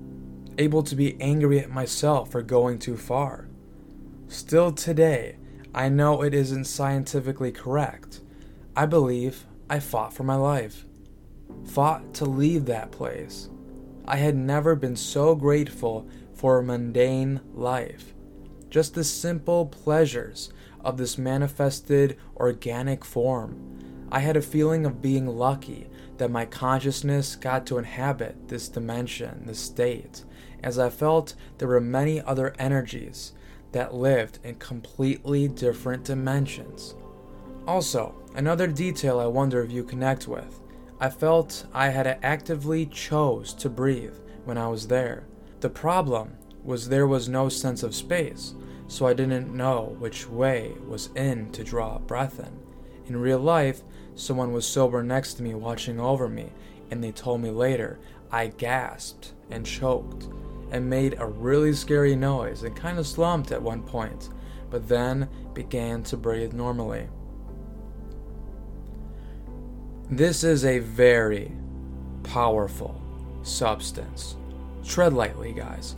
able 0.57 0.81
to 0.81 0.95
be 0.95 1.21
angry 1.21 1.59
at 1.59 1.69
myself 1.69 2.31
for 2.31 2.41
going 2.41 2.79
too 2.79 2.97
far. 2.97 3.47
Still 4.27 4.71
today, 4.71 5.37
I 5.71 5.87
know 5.87 6.23
it 6.23 6.33
isn't 6.33 6.65
scientifically 6.65 7.51
correct. 7.51 8.21
I 8.75 8.87
believe 8.87 9.45
I 9.69 9.79
fought 9.79 10.15
for 10.15 10.23
my 10.23 10.33
life, 10.33 10.87
fought 11.63 12.11
to 12.15 12.25
leave 12.25 12.65
that 12.65 12.89
place. 12.91 13.49
I 14.07 14.15
had 14.15 14.35
never 14.35 14.73
been 14.73 14.95
so 14.95 15.35
grateful 15.35 16.09
for 16.33 16.57
a 16.57 16.63
mundane 16.63 17.41
life. 17.53 18.15
Just 18.71 18.95
the 18.95 19.03
simple 19.03 19.67
pleasures 19.67 20.51
of 20.83 20.97
this 20.97 21.19
manifested 21.19 22.17
organic 22.35 23.05
form. 23.05 23.79
I 24.11 24.19
had 24.19 24.35
a 24.35 24.41
feeling 24.41 24.85
of 24.85 25.01
being 25.01 25.27
lucky 25.27 25.87
that 26.17 26.31
my 26.31 26.45
consciousness 26.45 27.35
got 27.35 27.65
to 27.67 27.77
inhabit 27.77 28.47
this 28.47 28.67
dimension, 28.67 29.45
this 29.45 29.59
state, 29.59 30.23
as 30.63 30.79
I 30.79 30.89
felt 30.89 31.35
there 31.57 31.67
were 31.67 31.79
many 31.79 32.21
other 32.21 32.53
energies 32.57 33.33
that 33.71 33.93
lived 33.93 34.39
in 34.43 34.55
completely 34.55 35.47
different 35.47 36.03
dimensions. 36.03 36.95
Also, 37.67 38.15
another 38.35 38.67
detail 38.67 39.19
I 39.19 39.27
wonder 39.27 39.61
if 39.61 39.71
you 39.71 39.83
connect 39.83 40.27
with. 40.27 40.59
I 40.99 41.09
felt 41.09 41.65
I 41.73 41.89
had 41.89 42.07
actively 42.23 42.87
chose 42.87 43.53
to 43.53 43.69
breathe 43.69 44.15
when 44.43 44.57
I 44.57 44.67
was 44.67 44.87
there. 44.87 45.23
The 45.59 45.69
problem 45.69 46.35
was 46.63 46.89
there 46.89 47.07
was 47.07 47.29
no 47.29 47.47
sense 47.47 47.83
of 47.83 47.95
space, 47.95 48.55
so 48.87 49.05
I 49.05 49.13
didn't 49.13 49.55
know 49.55 49.95
which 49.99 50.27
way 50.27 50.73
was 50.87 51.09
in 51.15 51.51
to 51.51 51.63
draw 51.63 51.99
breath 51.99 52.39
in. 52.39 52.58
In 53.09 53.17
real 53.17 53.39
life, 53.39 53.81
someone 54.13 54.53
was 54.53 54.67
sober 54.67 55.01
next 55.01 55.33
to 55.35 55.43
me 55.43 55.55
watching 55.55 55.99
over 55.99 56.29
me, 56.29 56.51
and 56.91 57.03
they 57.03 57.11
told 57.11 57.41
me 57.41 57.49
later 57.49 57.97
I 58.31 58.47
gasped 58.47 59.33
and 59.49 59.65
choked 59.65 60.27
and 60.69 60.87
made 60.87 61.15
a 61.17 61.25
really 61.25 61.73
scary 61.73 62.15
noise 62.15 62.61
and 62.61 62.75
kind 62.75 62.99
of 62.99 63.07
slumped 63.07 63.51
at 63.51 63.63
one 63.63 63.81
point, 63.81 64.29
but 64.69 64.87
then 64.87 65.27
began 65.55 66.03
to 66.03 66.17
breathe 66.17 66.53
normally. 66.53 67.07
This 70.11 70.43
is 70.43 70.63
a 70.63 70.77
very 70.77 71.51
powerful 72.21 73.01
substance. 73.41 74.35
Tread 74.85 75.13
lightly, 75.13 75.51
guys. 75.51 75.95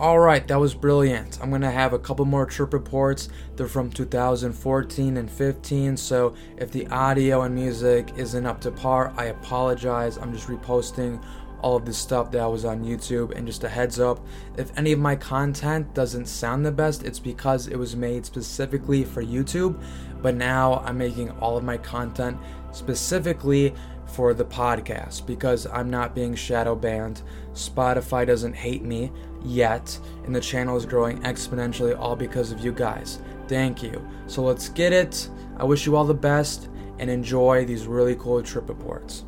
Alright, 0.00 0.48
that 0.48 0.58
was 0.58 0.72
brilliant. 0.72 1.38
I'm 1.42 1.50
to 1.60 1.70
have 1.70 1.92
a 1.92 1.98
couple 1.98 2.24
more 2.24 2.46
trip 2.46 2.72
reports. 2.72 3.28
They're 3.54 3.68
from 3.68 3.90
2014 3.90 5.18
and 5.18 5.30
15, 5.30 5.96
so 5.98 6.34
if 6.56 6.70
the 6.70 6.86
audio 6.86 7.42
and 7.42 7.54
music 7.54 8.10
isn't 8.16 8.46
up 8.46 8.62
to 8.62 8.70
par, 8.70 9.12
I 9.18 9.26
apologize. 9.26 10.16
I'm 10.16 10.32
just 10.32 10.48
reposting 10.48 11.22
all 11.60 11.76
of 11.76 11.84
this 11.84 11.98
stuff 11.98 12.30
that 12.30 12.46
was 12.46 12.64
on 12.64 12.82
YouTube. 12.82 13.36
And 13.36 13.46
just 13.46 13.62
a 13.62 13.68
heads 13.68 14.00
up 14.00 14.26
if 14.56 14.72
any 14.78 14.92
of 14.92 14.98
my 14.98 15.16
content 15.16 15.92
doesn't 15.92 16.28
sound 16.28 16.64
the 16.64 16.72
best, 16.72 17.02
it's 17.02 17.18
because 17.18 17.66
it 17.66 17.76
was 17.76 17.94
made 17.94 18.24
specifically 18.24 19.04
for 19.04 19.22
YouTube. 19.22 19.78
But 20.22 20.34
now 20.34 20.82
I'm 20.86 20.96
making 20.96 21.30
all 21.32 21.58
of 21.58 21.64
my 21.64 21.76
content 21.76 22.38
specifically 22.72 23.74
for 24.06 24.34
the 24.34 24.44
podcast 24.44 25.26
because 25.26 25.66
I'm 25.66 25.90
not 25.90 26.14
being 26.14 26.34
shadow 26.34 26.74
banned. 26.74 27.22
Spotify 27.52 28.26
doesn't 28.26 28.54
hate 28.54 28.82
me 28.82 29.12
yet, 29.42 29.98
and 30.24 30.34
the 30.34 30.40
channel 30.40 30.76
is 30.76 30.86
growing 30.86 31.20
exponentially 31.22 31.98
all 31.98 32.16
because 32.16 32.52
of 32.52 32.60
you 32.60 32.72
guys. 32.72 33.20
Thank 33.48 33.82
you. 33.82 34.06
So 34.26 34.42
let's 34.42 34.68
get 34.68 34.92
it. 34.92 35.28
I 35.56 35.64
wish 35.64 35.86
you 35.86 35.96
all 35.96 36.04
the 36.04 36.14
best 36.14 36.68
and 36.98 37.10
enjoy 37.10 37.64
these 37.64 37.86
really 37.86 38.14
cool 38.16 38.42
trip 38.42 38.68
reports. 38.68 39.24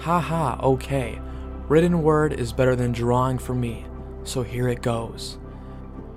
Haha, 0.00 0.60
okay. 0.62 1.20
Written 1.68 2.02
word 2.02 2.32
is 2.32 2.52
better 2.52 2.74
than 2.74 2.92
drawing 2.92 3.38
for 3.38 3.54
me, 3.54 3.84
so 4.24 4.42
here 4.42 4.68
it 4.68 4.80
goes. 4.80 5.38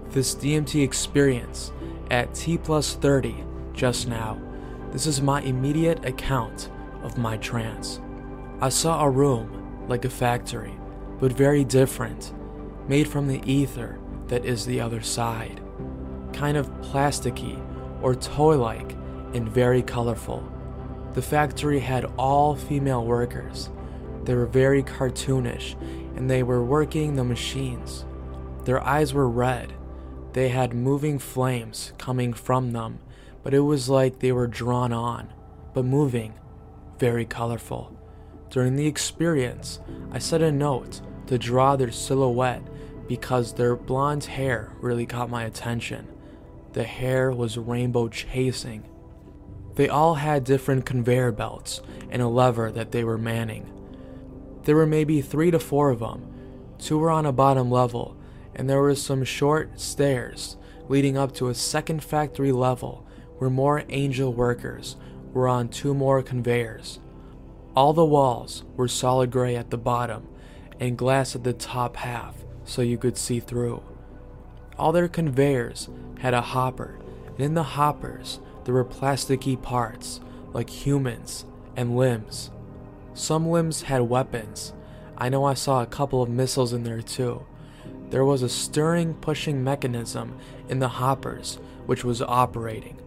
This 0.10 0.36
DMT 0.36 0.84
experience 0.84 1.72
at 2.10 2.34
T 2.34 2.58
plus 2.58 2.96
30 2.96 3.44
just 3.74 4.08
now. 4.08 4.40
This 4.92 5.08
is 5.08 5.22
my 5.22 5.42
immediate 5.42 6.06
account 6.06 6.70
of 7.04 7.18
my 7.18 7.38
trance. 7.38 8.02
I 8.64 8.70
saw 8.70 9.04
a 9.04 9.10
room 9.10 9.88
like 9.88 10.06
a 10.06 10.10
factory, 10.10 10.76
but 11.20 11.34
very 11.34 11.64
different, 11.64 12.32
made 12.88 13.08
from 13.08 13.28
the 13.28 13.42
ether 13.52 13.98
that 14.28 14.46
is 14.46 14.68
the 14.68 14.80
other 14.80 15.02
side. 15.02 15.60
Kind 16.32 16.58
of 16.58 16.70
plasticky 16.82 17.60
or 18.04 18.14
toy 18.14 18.60
like 18.60 18.92
and 19.34 19.50
very 19.50 19.82
colorful. 19.82 20.48
The 21.16 21.24
factory 21.24 21.80
had 21.80 22.06
all 22.20 22.56
female 22.56 23.04
workers. 23.04 23.72
They 24.26 24.36
were 24.36 24.46
very 24.46 24.84
cartoonish 24.84 25.74
and 26.16 26.30
they 26.30 26.44
were 26.44 26.64
working 26.64 27.16
the 27.16 27.24
machines. 27.24 28.06
Their 28.66 28.84
eyes 28.84 29.12
were 29.12 29.28
red. 29.28 29.74
They 30.34 30.50
had 30.50 30.76
moving 30.76 31.18
flames 31.18 31.94
coming 31.98 32.32
from 32.32 32.74
them, 32.74 33.00
but 33.42 33.56
it 33.56 33.62
was 33.62 33.90
like 33.90 34.20
they 34.20 34.32
were 34.32 34.46
drawn 34.46 34.94
on, 34.94 35.34
but 35.74 35.84
moving, 35.84 36.36
very 37.00 37.26
colorful. 37.26 37.98
During 38.52 38.76
the 38.76 38.86
experience, 38.86 39.80
I 40.12 40.20
set 40.20 40.44
a 40.44 40.52
note 40.52 41.02
to 41.26 41.40
draw 41.40 41.76
their 41.76 41.92
silhouette 41.92 42.62
because 43.08 43.54
their 43.54 43.76
blonde 43.76 44.26
hair 44.26 44.72
really 44.80 45.08
caught 45.08 45.32
my 45.32 45.46
attention. 45.46 46.08
The 46.74 46.84
hair 46.84 47.32
was 47.32 47.58
rainbow 47.58 48.08
chasing 48.10 48.84
they 49.76 49.88
all 49.88 50.16
had 50.16 50.44
different 50.44 50.86
conveyor 50.86 51.32
belts 51.32 51.82
and 52.10 52.22
a 52.22 52.28
lever 52.28 52.72
that 52.72 52.92
they 52.92 53.04
were 53.04 53.18
manning. 53.18 53.72
There 54.64 54.76
were 54.76 54.86
maybe 54.86 55.22
three 55.22 55.52
to 55.52 55.60
four 55.60 55.90
of 55.90 56.00
them. 56.00 56.28
Two 56.78 56.98
were 56.98 57.10
on 57.10 57.26
a 57.26 57.32
bottom 57.32 57.72
level, 57.72 58.18
and 58.56 58.70
there 58.70 58.82
were 58.82 58.96
some 58.96 59.24
short 59.24 59.80
stairs 59.80 60.58
leading 60.90 61.18
up 61.18 61.34
to 61.36 61.48
a 61.48 61.56
second 61.56 62.04
factory 62.04 62.52
level 62.52 63.08
where 63.38 63.50
more 63.50 63.84
angel 63.90 64.34
workers 64.34 64.98
were 65.34 65.48
on 65.48 65.70
two 65.70 65.94
more 65.94 66.22
conveyors. 66.22 67.00
All 67.74 67.94
the 67.94 68.06
walls 68.06 68.64
were 68.76 68.90
solid 68.90 69.32
gray 69.32 69.56
at 69.56 69.70
the 69.70 69.78
bottom 69.78 70.28
and 70.80 70.98
glass 70.98 71.36
at 71.36 71.44
the 71.46 71.54
top 71.54 71.96
half 71.96 72.36
so 72.66 72.82
you 72.82 72.98
could 72.98 73.18
see 73.18 73.40
through. 73.40 73.82
All 74.78 74.92
their 74.92 75.08
conveyors 75.08 75.88
had 76.20 76.34
a 76.34 76.42
hopper, 76.42 77.00
and 77.28 77.40
in 77.40 77.54
the 77.54 77.64
hoppers 77.64 78.40
there 78.66 78.74
were 78.74 78.84
plasticky 78.84 79.62
parts, 79.62 80.20
like 80.52 80.70
humans 80.70 81.46
and 81.78 81.96
limbs. 81.96 82.52
Some 83.14 83.48
limbs 83.48 83.84
had 83.84 84.02
weapons. 84.02 84.74
I 85.18 85.30
know 85.30 85.46
I 85.46 85.54
saw 85.54 85.82
a 85.82 85.88
couple 85.88 86.22
of 86.22 86.30
missiles 86.30 86.74
in 86.74 86.84
there 86.84 87.02
too. 87.02 87.46
There 88.10 88.26
was 88.26 88.42
a 88.42 88.50
stirring 88.50 89.14
pushing 89.14 89.64
mechanism 89.64 90.38
in 90.68 90.80
the 90.80 90.90
hoppers 90.90 91.58
which 91.86 92.04
was 92.04 92.22
operating. 92.22 93.00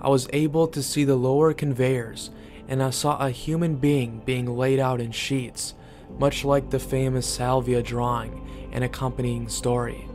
I 0.00 0.08
was 0.08 0.28
able 0.32 0.66
to 0.68 0.82
see 0.82 1.04
the 1.04 1.16
lower 1.16 1.52
conveyors 1.52 2.30
and 2.68 2.82
I 2.82 2.90
saw 2.90 3.18
a 3.18 3.30
human 3.30 3.76
being 3.76 4.22
being 4.24 4.46
laid 4.46 4.78
out 4.78 5.00
in 5.00 5.12
sheets, 5.12 5.74
much 6.18 6.44
like 6.44 6.70
the 6.70 6.78
famous 6.78 7.26
salvia 7.26 7.82
drawing 7.82 8.70
and 8.72 8.84
accompanying 8.84 9.48
story, 9.48 10.06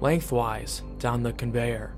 lengthwise 0.00 0.82
down 0.98 1.22
the 1.22 1.32
conveyor. 1.32 1.92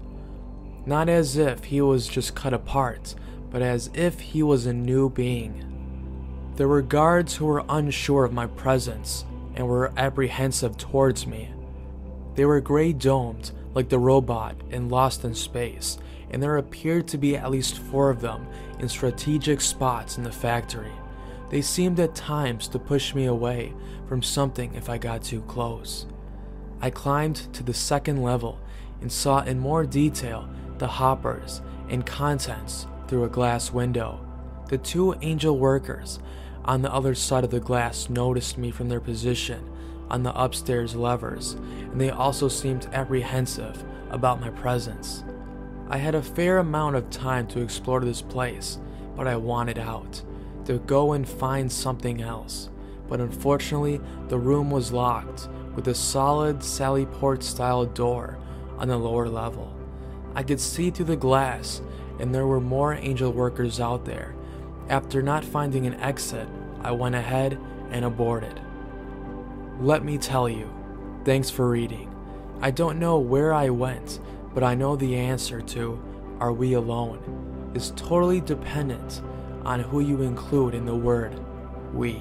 Not 0.87 1.09
as 1.09 1.37
if 1.37 1.65
he 1.65 1.81
was 1.81 2.09
just 2.09 2.35
cut 2.35 2.53
apart, 2.53 3.15
but 3.51 3.62
as 3.62 3.91
if 3.95 4.19
he 4.21 4.43
was 4.43 4.67
a 4.67 4.73
new 4.73 5.11
being. 5.11 5.69
There 6.57 6.69
were 6.69 6.83
guards 6.83 7.37
who 7.37 7.47
were 7.47 7.65
unsure 7.69 8.25
of 8.25 8.33
my 8.33 8.47
presence 8.47 9.25
and 9.55 9.69
were 9.69 9.93
apprehensive 9.97 10.77
towards 10.77 11.27
me. 11.27 11.51
They 12.35 12.45
were 12.45 12.61
gray 12.61 12.93
domed, 12.93 13.53
like 13.75 13.89
the 13.89 13.99
robot 13.99 14.57
in 14.71 14.89
Lost 14.89 15.25
in 15.25 15.35
Space, 15.35 15.99
and 16.33 16.43
there 16.43 16.57
appeared 16.57 17.07
to 17.09 17.19
be 17.19 17.37
at 17.37 17.51
least 17.51 17.79
four 17.79 18.11
of 18.11 18.21
them 18.21 18.47
in 18.79 18.89
strategic 18.89 19.61
spots 19.61 20.17
in 20.17 20.25
the 20.25 20.33
factory. 20.33 20.93
They 21.51 21.61
seemed 21.61 22.01
at 22.01 22.15
times 22.15 22.67
to 22.69 22.79
push 22.79 23.15
me 23.15 23.27
away 23.27 23.75
from 24.09 24.23
something 24.23 24.75
if 24.75 24.89
I 24.89 24.99
got 24.99 25.23
too 25.23 25.43
close. 25.43 26.07
I 26.81 26.91
climbed 26.91 27.53
to 27.55 27.62
the 27.62 27.75
second 27.75 28.23
level 28.23 28.59
and 29.01 29.12
saw 29.12 29.43
in 29.43 29.59
more 29.59 29.85
detail 29.85 30.49
the 30.79 30.87
hoppers 30.87 31.61
and 31.89 32.07
contents 32.07 32.87
through 33.07 33.25
a 33.25 33.29
glass 33.29 33.71
window. 33.71 34.19
The 34.69 34.79
two 34.79 35.15
angel 35.21 35.59
workers 35.59 36.19
on 36.65 36.83
the 36.83 36.93
other 36.93 37.15
side 37.15 37.45
of 37.45 37.51
the 37.51 37.61
glass 37.61 38.09
noticed 38.09 38.57
me 38.57 38.71
from 38.71 38.89
their 38.89 39.01
position 39.01 39.69
on 40.11 40.23
the 40.23 40.35
upstairs 40.35 40.95
levers, 40.95 41.53
and 41.53 42.01
they 42.01 42.11
also 42.11 42.49
seemed 42.49 42.89
apprehensive 42.93 43.85
about 44.11 44.41
my 44.41 44.51
presence. 44.51 45.25
I 45.93 45.99
had 45.99 46.15
a 46.15 46.23
fair 46.23 46.57
amount 46.57 46.97
of 46.97 47.11
time 47.11 47.47
to 47.49 47.61
explore 47.61 48.01
this 48.01 48.23
place, 48.23 48.79
but 49.15 49.27
I 49.27 49.37
wanted 49.37 49.77
out, 49.77 50.23
to 50.65 50.79
go 50.79 51.13
and 51.13 51.29
find 51.29 51.71
something 51.71 52.23
else. 52.23 52.71
But 53.11 53.21
unfortunately, 53.21 54.01
the 54.29 54.39
room 54.39 54.71
was 54.71 54.91
locked 54.91 55.51
with 55.77 55.89
a 55.89 55.95
solid 55.95 56.65
Sally 56.65 57.05
Port 57.05 57.43
style 57.43 57.85
door 57.85 58.39
on 58.79 58.89
the 58.89 58.97
lower 58.97 59.29
level. 59.29 59.77
I 60.35 60.43
could 60.43 60.61
see 60.61 60.89
through 60.89 61.05
the 61.05 61.17
glass, 61.17 61.83
and 62.19 62.35
there 62.35 62.47
were 62.47 62.59
more 62.59 62.95
angel 62.95 63.31
workers 63.31 63.79
out 63.79 64.07
there. 64.07 64.35
After 64.89 65.21
not 65.21 65.45
finding 65.45 65.87
an 65.87 66.01
exit, 66.01 66.49
I 66.81 66.93
went 66.93 67.17
ahead 67.17 67.59
and 67.91 68.07
aborted. 68.07 68.59
Let 69.79 70.07
me 70.07 70.17
tell 70.17 70.49
you, 70.49 70.73
thanks 71.27 71.51
for 71.51 71.69
reading. 71.69 72.09
I 72.63 72.71
don't 72.71 72.99
know 72.99 73.19
where 73.19 73.53
I 73.53 73.69
went, 73.69 74.21
but 74.54 74.62
I 74.62 74.75
know 74.75 74.97
the 74.97 75.16
answer 75.16 75.61
to 75.61 76.02
Are 76.40 76.52
we 76.52 76.75
alone? 76.75 77.71
is 77.75 77.92
totally 77.97 78.40
dependent 78.40 79.23
on 79.64 79.80
who 79.80 80.00
you 80.00 80.23
include 80.23 80.75
in 80.75 80.85
the 80.85 80.94
word 80.94 81.38
we. 81.94 82.21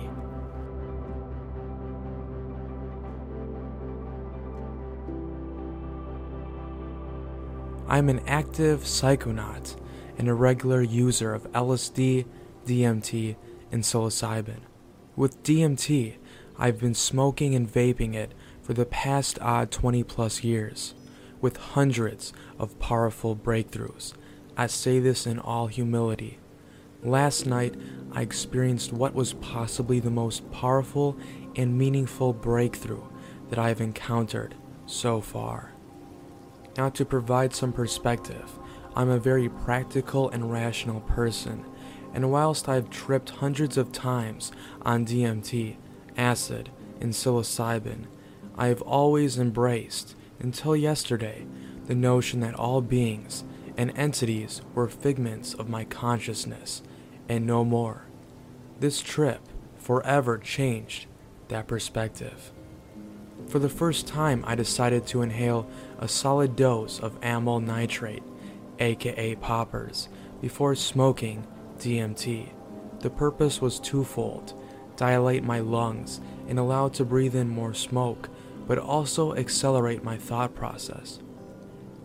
I'm 7.88 8.08
an 8.08 8.22
active 8.26 8.84
psychonaut 8.84 9.76
and 10.18 10.30
a 10.30 10.34
regular 10.34 10.82
user 10.82 11.34
of 11.34 11.52
LSD, 11.52 12.26
DMT, 12.66 13.36
and 13.72 13.84
psilocybin. 13.84 14.60
With 15.18 15.44
DMT, 15.44 16.16
I've 16.58 16.80
been 16.80 16.94
smoking 16.94 17.54
and 17.54 17.70
vaping 17.70 18.14
it 18.14 18.34
for 18.62 18.74
the 18.74 18.86
past 18.86 19.40
odd 19.42 19.72
20 19.72 20.04
plus 20.04 20.44
years 20.44 20.94
with 21.42 21.58
hundreds 21.58 22.32
of 22.58 22.80
powerful 22.80 23.36
breakthroughs. 23.36 24.14
I 24.56 24.68
say 24.68 25.00
this 25.00 25.26
in 25.26 25.40
all 25.40 25.68
humility. 25.68 26.40
Last 27.04 27.46
night, 27.46 27.76
I 28.12 28.22
experienced 28.22 28.94
what 28.94 29.16
was 29.16 29.34
possibly 29.34 30.00
the 30.00 30.12
most 30.12 30.50
powerful 30.52 31.18
and 31.56 31.78
meaningful 31.78 32.32
breakthrough 32.32 33.04
that 33.50 33.58
I 33.58 33.70
have 33.70 33.82
encountered 33.82 34.56
so 34.86 35.20
far. 35.20 35.72
Now, 36.78 36.90
to 36.90 37.04
provide 37.04 37.54
some 37.54 37.74
perspective, 37.74 38.60
I'm 38.96 39.10
a 39.10 39.20
very 39.20 39.50
practical 39.50 40.30
and 40.30 40.52
rational 40.52 41.02
person, 41.02 41.66
and 42.14 42.32
whilst 42.32 42.70
I've 42.70 42.90
tripped 42.90 43.30
hundreds 43.30 43.78
of 43.78 43.92
times 43.92 44.52
on 44.84 45.06
DMT, 45.06 45.78
acid, 46.18 46.70
and 47.00 47.14
psilocybin, 47.14 48.06
I 48.58 48.68
have 48.68 48.82
always 48.82 49.40
embraced 49.40 50.16
until 50.42 50.76
yesterday, 50.76 51.46
the 51.88 51.96
notion 51.96 52.40
that 52.42 52.56
all 52.56 52.82
beings 52.82 53.44
and 53.78 53.92
entities 53.98 54.62
were 54.74 54.88
figments 54.88 55.54
of 55.54 55.70
my 55.70 55.84
consciousness 55.86 56.82
and 57.30 57.46
no 57.46 57.64
more. 57.64 58.06
This 58.80 59.02
trip 59.02 59.42
forever 59.78 60.38
changed 60.38 61.08
that 61.48 61.68
perspective. 61.68 62.52
For 63.48 63.60
the 63.60 63.70
first 63.70 64.08
time, 64.08 64.44
I 64.48 64.56
decided 64.56 65.08
to 65.08 65.22
inhale 65.22 65.70
a 66.00 66.08
solid 66.08 66.56
dose 66.56 67.00
of 67.00 67.18
amyl 67.22 67.60
nitrate, 67.60 68.24
aka 68.80 69.36
poppers, 69.36 70.10
before 70.42 70.76
smoking 70.76 71.46
DMT. 71.80 72.50
The 73.00 73.10
purpose 73.10 73.62
was 73.62 73.80
twofold 73.80 74.54
dilate 74.96 75.44
my 75.44 75.60
lungs 75.60 76.22
and 76.48 76.60
allow 76.60 76.88
to 76.88 77.04
breathe 77.04 77.36
in 77.36 77.50
more 77.50 77.74
smoke 77.74 78.30
but 78.68 78.78
also 78.78 79.34
accelerate 79.36 80.04
my 80.04 80.18
thought 80.18 80.56
process. 80.56 81.20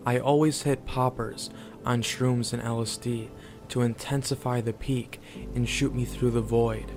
I 0.05 0.19
always 0.19 0.61
hit 0.61 0.85
poppers 0.85 1.49
on 1.85 2.01
shrooms 2.01 2.53
and 2.53 2.61
LSD 2.61 3.29
to 3.69 3.81
intensify 3.81 4.61
the 4.61 4.73
peak 4.73 5.19
and 5.53 5.67
shoot 5.67 5.93
me 5.93 6.05
through 6.05 6.31
the 6.31 6.41
void. 6.41 6.91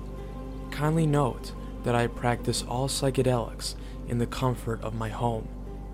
Kindly 0.71 1.05
note 1.05 1.53
that 1.83 1.95
I 1.95 2.07
practice 2.07 2.63
all 2.63 2.87
psychedelics 2.87 3.75
in 4.07 4.17
the 4.17 4.27
comfort 4.27 4.81
of 4.81 4.93
my 4.93 5.09
home, 5.09 5.47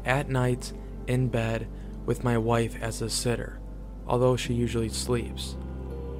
at 0.05 0.29
night, 0.29 0.73
in 1.07 1.27
bed, 1.27 1.67
with 2.05 2.23
my 2.23 2.37
wife 2.37 2.75
as 2.81 3.01
a 3.01 3.09
sitter, 3.09 3.59
although 4.07 4.35
she 4.35 4.53
usually 4.53 4.89
sleeps. 4.89 5.57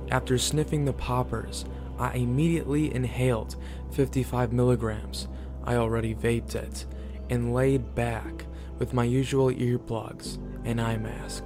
After 0.10 0.38
sniffing 0.38 0.86
the 0.86 0.94
poppers, 0.94 1.66
I 2.00 2.16
immediately 2.16 2.94
inhaled 2.94 3.56
55 3.92 4.54
milligrams. 4.54 5.28
I 5.64 5.76
already 5.76 6.14
vaped 6.16 6.56
it 6.56 6.86
and 7.30 7.54
laid 7.54 7.96
back 7.96 8.46
with 8.80 8.94
my 8.94 9.04
usual 9.04 9.52
earplugs 9.52 10.38
and 10.66 10.80
eye 10.80 10.98
mask. 10.98 11.46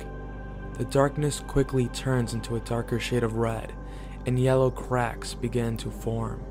The 0.78 0.86
darkness 0.86 1.41
quickly 1.48 1.88
turns 1.89 2.34
into 2.34 2.56
a 2.56 2.62
darker 2.62 3.00
shade 3.00 3.24
of 3.24 3.36
red, 3.36 3.74
and 4.26 4.39
yellow 4.39 4.70
cracks 4.70 5.34
begin 5.34 5.78
to 5.78 5.91
form. 5.91 6.44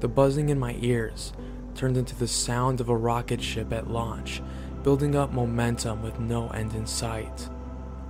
The 0.00 0.08
buzzing 0.08 0.48
in 0.48 0.58
my 0.58 0.76
ears 0.80 1.32
turned 1.74 1.96
into 1.96 2.16
the 2.16 2.28
sound 2.28 2.80
of 2.80 2.88
a 2.88 2.96
rocket 2.96 3.40
ship 3.40 3.72
at 3.72 3.90
launch, 3.90 4.42
building 4.82 5.14
up 5.14 5.32
momentum 5.32 6.02
with 6.02 6.18
no 6.18 6.48
end 6.50 6.74
in 6.74 6.86
sight. 6.86 7.48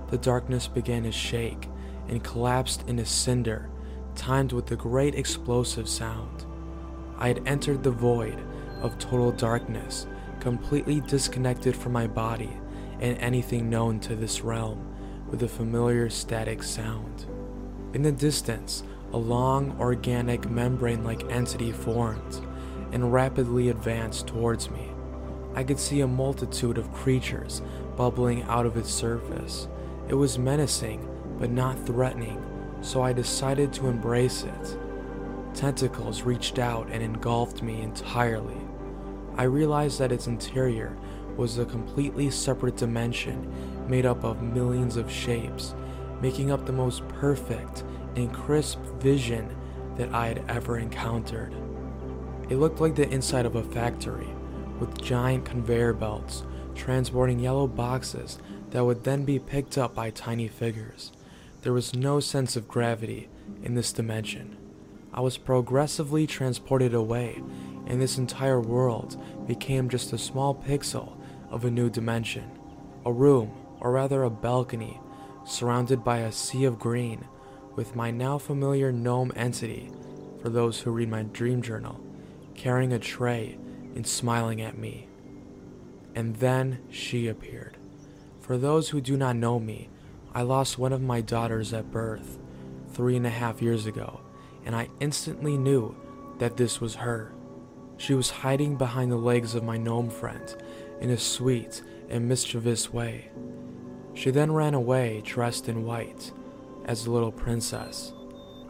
The 0.09 0.17
darkness 0.17 0.67
began 0.67 1.03
to 1.03 1.11
shake 1.11 1.69
and 2.07 2.23
collapsed 2.23 2.87
into 2.87 3.05
cinder, 3.05 3.69
timed 4.15 4.51
with 4.51 4.65
the 4.65 4.75
great 4.75 5.15
explosive 5.15 5.87
sound. 5.87 6.45
I 7.17 7.29
had 7.29 7.47
entered 7.47 7.83
the 7.83 7.91
void 7.91 8.41
of 8.81 8.97
total 8.97 9.31
darkness 9.31 10.07
completely 10.41 10.99
disconnected 11.01 11.75
from 11.75 11.93
my 11.93 12.07
body 12.07 12.51
and 12.99 13.17
anything 13.19 13.69
known 13.69 13.99
to 14.01 14.15
this 14.15 14.41
realm 14.41 14.93
with 15.29 15.43
a 15.43 15.47
familiar 15.47 16.09
static 16.09 16.61
sound. 16.61 17.25
In 17.93 18.01
the 18.01 18.11
distance, 18.11 18.83
a 19.13 19.17
long, 19.17 19.77
organic, 19.79 20.49
membrane 20.49 21.03
like 21.03 21.29
entity 21.31 21.71
formed 21.71 22.45
and 22.91 23.13
rapidly 23.13 23.69
advanced 23.69 24.27
towards 24.27 24.69
me. 24.69 24.89
I 25.55 25.63
could 25.63 25.79
see 25.79 26.01
a 26.01 26.07
multitude 26.07 26.77
of 26.77 26.91
creatures 26.91 27.61
bubbling 27.95 28.43
out 28.43 28.65
of 28.65 28.77
its 28.77 28.91
surface. 28.91 29.67
It 30.07 30.15
was 30.15 30.39
menacing, 30.39 31.07
but 31.39 31.51
not 31.51 31.85
threatening, 31.85 32.41
so 32.81 33.01
I 33.01 33.13
decided 33.13 33.71
to 33.73 33.87
embrace 33.87 34.43
it. 34.43 34.77
Tentacles 35.53 36.23
reached 36.23 36.57
out 36.57 36.89
and 36.89 37.03
engulfed 37.03 37.61
me 37.61 37.81
entirely. 37.81 38.57
I 39.35 39.43
realized 39.43 39.99
that 39.99 40.11
its 40.11 40.27
interior 40.27 40.97
was 41.37 41.57
a 41.57 41.65
completely 41.65 42.29
separate 42.29 42.77
dimension 42.77 43.51
made 43.87 44.05
up 44.05 44.23
of 44.23 44.41
millions 44.41 44.97
of 44.97 45.11
shapes, 45.11 45.73
making 46.21 46.51
up 46.51 46.65
the 46.65 46.73
most 46.73 47.07
perfect 47.07 47.83
and 48.15 48.33
crisp 48.33 48.79
vision 48.99 49.55
that 49.97 50.13
I 50.13 50.27
had 50.27 50.43
ever 50.47 50.77
encountered. 50.77 51.53
It 52.49 52.57
looked 52.57 52.81
like 52.81 52.95
the 52.95 53.09
inside 53.09 53.45
of 53.45 53.55
a 53.55 53.63
factory, 53.63 54.29
with 54.79 55.01
giant 55.01 55.45
conveyor 55.45 55.93
belts 55.93 56.43
transporting 56.75 57.39
yellow 57.39 57.67
boxes 57.67 58.39
that 58.71 58.83
would 58.83 59.03
then 59.03 59.25
be 59.25 59.39
picked 59.39 59.77
up 59.77 59.93
by 59.93 60.09
tiny 60.09 60.47
figures. 60.47 61.11
There 61.61 61.73
was 61.73 61.95
no 61.95 62.19
sense 62.19 62.55
of 62.55 62.67
gravity 62.67 63.29
in 63.63 63.75
this 63.75 63.93
dimension. 63.93 64.57
I 65.13 65.21
was 65.21 65.37
progressively 65.37 66.25
transported 66.25 66.93
away 66.93 67.43
and 67.91 68.01
this 68.01 68.17
entire 68.17 68.61
world 68.61 69.21
became 69.45 69.89
just 69.89 70.13
a 70.13 70.17
small 70.17 70.55
pixel 70.55 71.17
of 71.49 71.65
a 71.65 71.69
new 71.69 71.89
dimension. 71.89 72.49
A 73.05 73.11
room, 73.11 73.51
or 73.81 73.91
rather 73.91 74.23
a 74.23 74.29
balcony, 74.29 74.97
surrounded 75.43 76.01
by 76.01 76.19
a 76.19 76.31
sea 76.31 76.63
of 76.63 76.79
green, 76.79 77.27
with 77.75 77.93
my 77.93 78.09
now 78.09 78.37
familiar 78.37 78.93
gnome 78.93 79.33
entity, 79.35 79.91
for 80.41 80.47
those 80.47 80.79
who 80.79 80.91
read 80.91 81.09
my 81.09 81.23
dream 81.23 81.61
journal, 81.61 81.99
carrying 82.55 82.93
a 82.93 82.99
tray 82.99 83.57
and 83.93 84.07
smiling 84.07 84.61
at 84.61 84.77
me. 84.77 85.09
And 86.15 86.37
then 86.37 86.79
she 86.89 87.27
appeared. 87.27 87.75
For 88.39 88.57
those 88.57 88.89
who 88.89 89.01
do 89.01 89.17
not 89.17 89.35
know 89.35 89.59
me, 89.59 89.89
I 90.33 90.43
lost 90.43 90.79
one 90.79 90.93
of 90.93 91.01
my 91.01 91.19
daughters 91.19 91.73
at 91.73 91.91
birth 91.91 92.39
three 92.93 93.17
and 93.17 93.27
a 93.27 93.29
half 93.29 93.61
years 93.61 93.85
ago, 93.85 94.21
and 94.65 94.77
I 94.77 94.87
instantly 95.01 95.57
knew 95.57 95.93
that 96.39 96.55
this 96.55 96.79
was 96.79 96.95
her. 96.95 97.33
She 98.01 98.15
was 98.15 98.31
hiding 98.31 98.77
behind 98.77 99.11
the 99.11 99.15
legs 99.15 99.53
of 99.53 99.63
my 99.63 99.77
gnome 99.77 100.09
friend 100.09 100.55
in 101.01 101.11
a 101.11 101.17
sweet 101.17 101.83
and 102.09 102.27
mischievous 102.27 102.91
way. 102.91 103.29
She 104.15 104.31
then 104.31 104.51
ran 104.51 104.73
away 104.73 105.21
dressed 105.23 105.69
in 105.69 105.85
white 105.85 106.31
as 106.85 107.05
a 107.05 107.11
little 107.11 107.31
princess. 107.31 108.11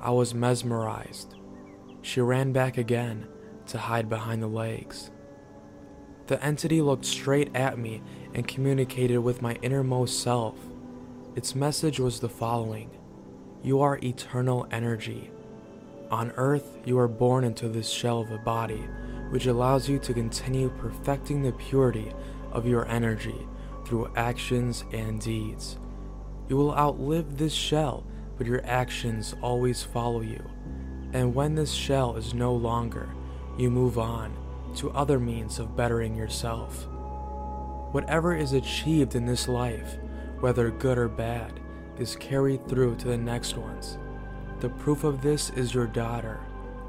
I 0.02 0.12
was 0.12 0.34
mesmerized. 0.34 1.36
She 2.02 2.20
ran 2.20 2.52
back 2.52 2.78
again 2.78 3.26
to 3.68 3.78
hide 3.78 4.10
behind 4.10 4.44
the 4.44 4.48
legs. 4.48 5.12
The 6.28 6.44
entity 6.44 6.82
looked 6.82 7.06
straight 7.06 7.56
at 7.56 7.80
me 7.80 8.04
and 8.34 8.46
communicated 8.46 9.20
with 9.20 9.42
my 9.42 9.54
innermost 9.62 10.20
self. 10.20 10.58
Its 11.38 11.56
message 11.56 12.02
was 12.02 12.20
the 12.20 12.28
following 12.28 12.90
You 13.64 13.80
are 13.80 13.98
eternal 14.04 14.68
energy. 14.72 15.32
On 16.10 16.32
earth, 16.32 16.80
you 16.84 17.00
are 17.00 17.08
born 17.08 17.46
into 17.46 17.70
this 17.70 17.90
shell 17.90 18.20
of 18.20 18.32
a 18.32 18.38
body 18.38 18.86
which 19.32 19.48
allows 19.48 19.90
you 19.90 19.98
to 19.98 20.14
continue 20.14 20.70
perfecting 20.78 21.42
the 21.42 21.54
purity 21.54 22.14
of 22.52 22.68
your 22.68 22.88
energy 22.88 23.48
through 23.86 24.12
actions 24.16 24.84
and 24.92 25.20
deeds. 25.20 25.78
You 26.50 26.58
will 26.58 26.76
outlive 26.76 27.38
this 27.38 27.54
shell, 27.54 28.06
but 28.38 28.46
your 28.46 28.62
actions 28.66 29.34
always 29.42 29.84
follow 29.84 30.22
you. 30.22 30.44
And 31.14 31.34
when 31.34 31.56
this 31.56 31.72
shell 31.72 32.18
is 32.18 32.34
no 32.34 32.54
longer, 32.54 33.10
you 33.58 33.72
move 33.72 33.98
on 33.98 34.36
to 34.76 34.92
other 34.92 35.20
means 35.20 35.60
of 35.60 35.76
bettering 35.76 36.16
yourself. 36.16 36.88
Whatever 37.92 38.36
is 38.36 38.54
achieved 38.54 39.16
in 39.16 39.26
this 39.26 39.48
life, 39.48 39.98
whether 40.42 40.72
good 40.72 40.98
or 40.98 41.08
bad, 41.08 41.60
is 41.98 42.16
carried 42.18 42.68
through 42.68 42.96
to 42.96 43.08
the 43.08 43.18
next 43.18 43.56
ones. 43.56 43.98
The 44.60 44.70
proof 44.70 45.04
of 45.04 45.22
this 45.22 45.50
is 45.52 45.74
your 45.74 45.88
daughter. 45.88 46.40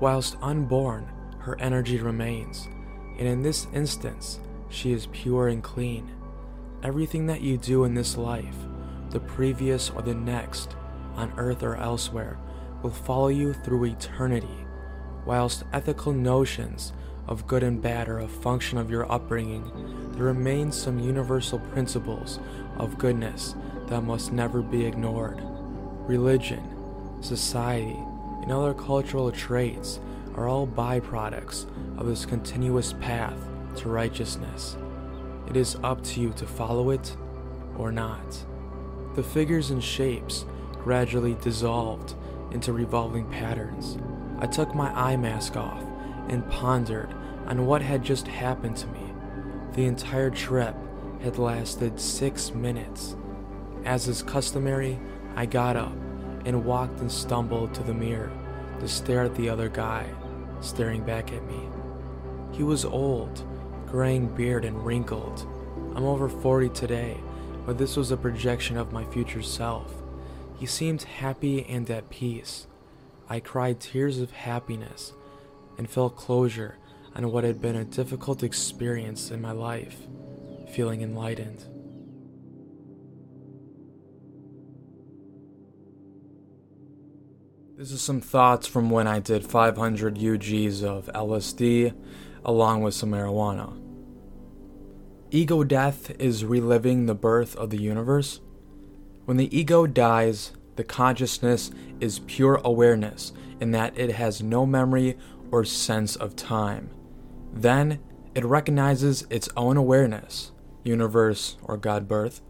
Whilst 0.00 0.37
unborn, 0.42 1.07
her 1.42 1.61
energy 1.61 1.98
remains, 1.98 2.68
and 3.18 3.28
in 3.28 3.42
this 3.42 3.66
instance, 3.74 4.40
she 4.68 4.92
is 4.92 5.09
pure 5.12 5.48
and 5.48 5.62
clean. 5.62 6.11
Everything 6.83 7.26
that 7.26 7.42
you 7.42 7.59
do 7.59 7.85
in 7.85 7.94
this 7.94 8.16
life, 8.16 8.57
the 9.11 9.20
previous 9.20 9.90
or 9.90 10.02
the 10.02 10.14
next, 10.14 10.74
on 11.14 11.33
earth 11.37 11.62
or 11.62 11.76
elsewhere, 11.76 12.38
will 12.83 12.90
follow 12.90 13.28
you 13.28 13.52
through 13.52 13.85
eternity, 13.85 14.66
whilst 15.26 15.64
ethical 15.72 16.12
notions 16.12 16.92
of 17.28 17.46
good 17.46 17.62
and 17.62 17.81
bad 17.81 18.09
are 18.09 18.20
a 18.20 18.28
function 18.28 18.78
of 18.78 18.90
your 18.90 19.11
upbringing, 19.11 19.70
there 20.12 20.24
remain 20.24 20.72
some 20.72 20.98
universal 20.98 21.59
principles 21.59 22.40
of 22.78 22.98
goodness 22.98 23.55
that 23.87 24.02
must 24.02 24.33
never 24.33 24.62
be 24.62 24.85
ignored. 24.85 25.40
Religion, 26.07 26.62
society, 27.20 27.96
and 28.42 28.50
other 28.50 28.74
cultural 28.74 29.31
traits 29.31 30.00
are 30.37 30.49
all 30.49 30.66
byproducts 30.66 31.66
of 31.99 32.07
this 32.07 32.25
continuous 32.25 32.95
path 32.95 33.38
to 33.77 33.88
righteousness. 33.88 34.77
It 35.49 35.57
is 35.57 35.77
up 35.83 36.03
to 36.05 36.21
you 36.21 36.33
to 36.35 36.47
follow 36.47 36.90
it 36.90 37.16
or 37.77 37.92
not. 37.92 38.45
The 39.14 39.23
figures 39.23 39.71
and 39.71 39.83
shapes 39.83 40.47
gradually 40.83 41.37
dissolved 41.42 42.14
into 42.51 42.73
revolving 42.73 43.29
patterns. 43.31 43.99
I 44.38 44.47
took 44.47 44.75
my 44.75 44.90
eye 44.92 45.16
mask 45.16 45.57
off 45.57 45.85
and 46.29 46.49
pondered 46.49 47.14
on 47.47 47.66
what 47.66 47.83
had 47.83 48.03
just 48.03 48.27
happened 48.27 48.77
to 48.79 48.87
me. 48.88 49.12
The 49.75 49.85
entire 49.85 50.31
trip 50.31 50.75
had 51.23 51.38
lasted 51.38 52.01
six 52.01 52.53
minutes. 52.53 53.16
As 53.85 54.09
is 54.09 54.23
customary, 54.23 54.99
I 55.37 55.47
got 55.47 55.77
up 55.77 55.97
and 56.45 56.64
walked 56.64 57.01
and 57.01 57.11
stumbled 57.11 57.75
to 57.75 57.83
the 57.83 57.95
mirror 57.95 58.33
to 58.81 58.88
stare 58.88 59.23
at 59.23 59.35
the 59.35 59.49
other 59.49 59.68
guy 59.68 60.07
staring 60.62 61.05
back 61.05 61.33
at 61.33 61.44
me. 61.44 61.68
He 62.53 62.62
was 62.62 62.85
old, 62.85 63.44
graying 63.87 64.29
beard 64.35 64.64
and 64.64 64.85
wrinkled. 64.85 65.46
I'm 65.94 66.05
over 66.05 66.29
40 66.29 66.70
today, 66.70 67.18
but 67.66 67.79
this 67.79 67.96
was 67.96 68.11
a 68.11 68.16
projection 68.16 68.77
of 68.77 68.92
my 68.92 69.05
future 69.05 69.42
self. 69.42 69.92
He 70.59 70.66
seemed 70.66 71.03
happy 71.03 71.66
and 71.66 71.88
at 71.90 72.09
peace. 72.09 72.66
I 73.29 73.40
cried 73.40 73.81
tears 73.81 74.20
of 74.20 74.31
happiness 74.31 75.12
and 75.79 75.88
felt 75.88 76.16
closure 76.16 76.77
on 77.14 77.31
what 77.31 77.44
had 77.44 77.61
been 77.61 77.77
a 77.77 77.85
difficult 77.85 78.42
experience 78.42 79.31
in 79.31 79.40
my 79.40 79.53
life, 79.53 80.07
feeling 80.70 81.03
enlightened. 81.03 81.64
This 87.75 87.91
is 87.91 88.03
some 88.03 88.21
thoughts 88.21 88.67
from 88.67 88.91
when 88.91 89.07
I 89.07 89.19
did 89.19 89.47
500 89.47 90.17
UGs 90.17 90.83
of 90.85 91.07
LSD 91.15 91.95
along 92.45 92.83
with 92.83 92.93
some 92.93 93.13
marijuana. 93.13 93.81
Ego 95.31 95.65
death 95.65 96.11
is 96.21 96.45
reliving 96.45 97.07
the 97.07 97.15
birth 97.15 97.57
of 97.57 97.71
the 97.71 97.81
universe. 97.81 98.41
When 99.25 99.39
the 99.39 99.59
ego 99.59 99.87
dies, 99.87 100.53
the 100.77 100.85
consciousness 100.85 101.71
is 101.99 102.19
pure 102.19 102.61
awareness 102.63 103.33
in 103.59 103.71
that 103.71 103.99
it 103.99 104.13
has 104.13 104.43
no 104.43 104.67
memory 104.67 105.17
or 105.51 105.65
sense 105.65 106.15
of 106.15 106.37
time. 106.37 106.91
Then 107.55 108.01
it 108.35 108.45
recognizes 108.45 109.27
its 109.31 109.49
own 109.57 109.79
awareness, 109.79 110.53
universe, 110.85 111.57
or 111.63 111.79
God 111.79 112.07
birth. 112.07 112.43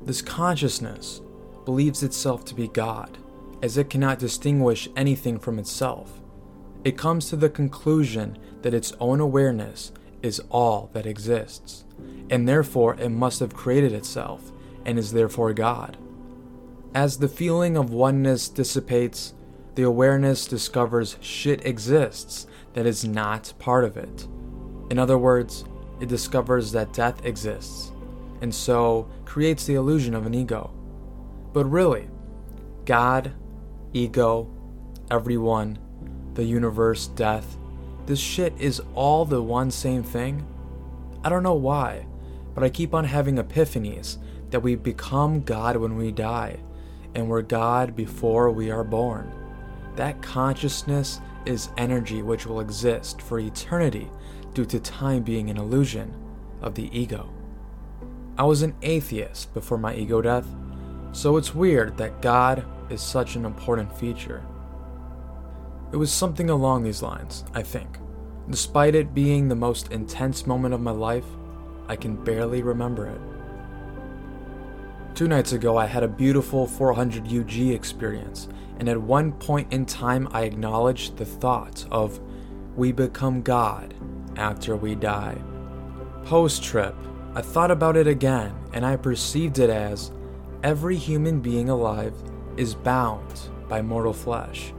This 0.00 0.22
consciousness 0.22 1.20
believes 1.64 2.04
itself 2.04 2.44
to 2.44 2.54
be 2.54 2.68
God 2.68 3.18
as 3.62 3.76
it 3.76 3.90
cannot 3.90 4.18
distinguish 4.18 4.88
anything 4.96 5.38
from 5.38 5.58
itself. 5.58 6.20
It 6.84 6.96
comes 6.96 7.28
to 7.28 7.36
the 7.36 7.50
conclusion 7.50 8.38
that 8.62 8.74
its 8.74 8.92
own 9.00 9.20
awareness 9.20 9.92
is 10.22 10.40
all 10.50 10.90
that 10.92 11.06
exists, 11.06 11.84
and 12.30 12.48
therefore 12.48 12.94
it 12.94 13.10
must 13.10 13.40
have 13.40 13.54
created 13.54 13.92
itself 13.92 14.52
and 14.84 14.98
is 14.98 15.12
therefore 15.12 15.52
God. 15.52 15.96
As 16.94 17.18
the 17.18 17.28
feeling 17.28 17.76
of 17.76 17.92
oneness 17.92 18.48
dissipates, 18.48 19.34
the 19.74 19.82
awareness 19.82 20.46
discovers 20.46 21.16
shit 21.20 21.64
exists 21.64 22.46
that 22.72 22.86
is 22.86 23.04
not 23.04 23.52
part 23.58 23.84
of 23.84 23.96
it. 23.96 24.26
In 24.90 24.98
other 24.98 25.18
words, 25.18 25.64
it 26.00 26.08
discovers 26.08 26.72
that 26.72 26.92
death 26.92 27.24
exists, 27.24 27.92
and 28.40 28.54
so 28.54 29.08
creates 29.24 29.66
the 29.66 29.74
illusion 29.74 30.14
of 30.14 30.26
an 30.26 30.34
ego. 30.34 30.72
But 31.52 31.66
really, 31.66 32.08
God 32.84 33.32
ego, 33.92 34.48
everyone, 35.10 35.78
the 36.34 36.44
universe, 36.44 37.08
death. 37.08 37.56
This 38.06 38.20
shit 38.20 38.54
is 38.58 38.80
all 38.94 39.24
the 39.24 39.42
one 39.42 39.70
same 39.70 40.02
thing. 40.02 40.46
I 41.24 41.28
don't 41.28 41.42
know 41.42 41.54
why, 41.54 42.06
but 42.54 42.64
I 42.64 42.70
keep 42.70 42.94
on 42.94 43.04
having 43.04 43.36
epiphanies 43.36 44.18
that 44.50 44.60
we 44.60 44.74
become 44.74 45.42
God 45.42 45.76
when 45.76 45.96
we 45.96 46.12
die, 46.12 46.58
and 47.14 47.28
we're 47.28 47.42
God 47.42 47.94
before 47.94 48.50
we 48.50 48.70
are 48.70 48.84
born. 48.84 49.32
That 49.96 50.22
consciousness 50.22 51.20
is 51.46 51.70
energy 51.76 52.22
which 52.22 52.46
will 52.46 52.60
exist 52.60 53.20
for 53.22 53.38
eternity 53.38 54.08
due 54.54 54.64
to 54.66 54.80
time 54.80 55.22
being 55.22 55.50
an 55.50 55.56
illusion 55.56 56.14
of 56.62 56.74
the 56.74 56.88
ego. 56.96 57.28
I 58.38 58.44
was 58.44 58.62
an 58.62 58.74
atheist 58.82 59.52
before 59.52 59.78
my 59.78 59.94
ego 59.94 60.22
death, 60.22 60.46
so 61.12 61.36
it's 61.36 61.54
weird 61.54 61.96
that 61.98 62.22
God 62.22 62.64
is 62.90 63.00
such 63.00 63.36
an 63.36 63.44
important 63.44 63.96
feature. 63.96 64.42
It 65.92 65.96
was 65.96 66.12
something 66.12 66.50
along 66.50 66.82
these 66.82 67.02
lines, 67.02 67.44
I 67.54 67.62
think. 67.62 67.98
Despite 68.48 68.94
it 68.94 69.14
being 69.14 69.48
the 69.48 69.54
most 69.54 69.92
intense 69.92 70.46
moment 70.46 70.74
of 70.74 70.80
my 70.80 70.90
life, 70.90 71.24
I 71.88 71.96
can 71.96 72.16
barely 72.16 72.62
remember 72.62 73.06
it. 73.06 73.20
Two 75.14 75.28
nights 75.28 75.52
ago, 75.52 75.76
I 75.76 75.86
had 75.86 76.02
a 76.02 76.08
beautiful 76.08 76.66
400 76.66 77.26
UG 77.26 77.58
experience, 77.70 78.48
and 78.78 78.88
at 78.88 79.00
one 79.00 79.32
point 79.32 79.72
in 79.72 79.84
time, 79.84 80.28
I 80.32 80.42
acknowledged 80.42 81.16
the 81.16 81.24
thought 81.24 81.84
of 81.90 82.20
we 82.76 82.92
become 82.92 83.42
God 83.42 83.94
after 84.36 84.76
we 84.76 84.94
die. 84.94 85.36
Post 86.24 86.62
trip, 86.62 86.94
I 87.34 87.42
thought 87.42 87.70
about 87.70 87.96
it 87.96 88.06
again, 88.06 88.54
and 88.72 88.86
I 88.86 88.96
perceived 88.96 89.58
it 89.58 89.70
as 89.70 90.12
every 90.62 90.96
human 90.96 91.40
being 91.40 91.68
alive 91.68 92.14
is 92.60 92.74
bound 92.74 93.48
by 93.70 93.80
mortal 93.80 94.12
flesh. 94.12 94.74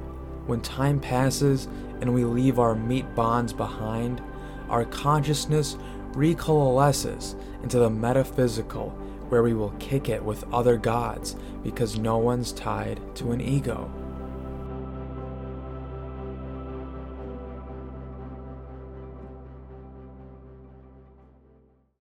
When 0.45 0.61
time 0.61 0.99
passes 0.99 1.67
and 1.99 2.13
we 2.13 2.23
leave 2.23 2.59
our 2.59 2.75
meat 2.75 3.15
bonds 3.15 3.53
behind, 3.53 4.21
our 4.69 4.85
consciousness 4.85 5.77
recoalesces 6.11 7.33
into 7.63 7.79
the 7.79 7.89
metaphysical 7.89 8.89
where 9.29 9.41
we 9.41 9.55
will 9.55 9.73
kick 9.79 10.09
it 10.09 10.23
with 10.23 10.43
other 10.53 10.77
gods 10.77 11.35
because 11.63 11.97
no 11.97 12.19
one's 12.19 12.51
tied 12.51 13.01
to 13.15 13.31
an 13.31 13.41
ego. 13.41 13.91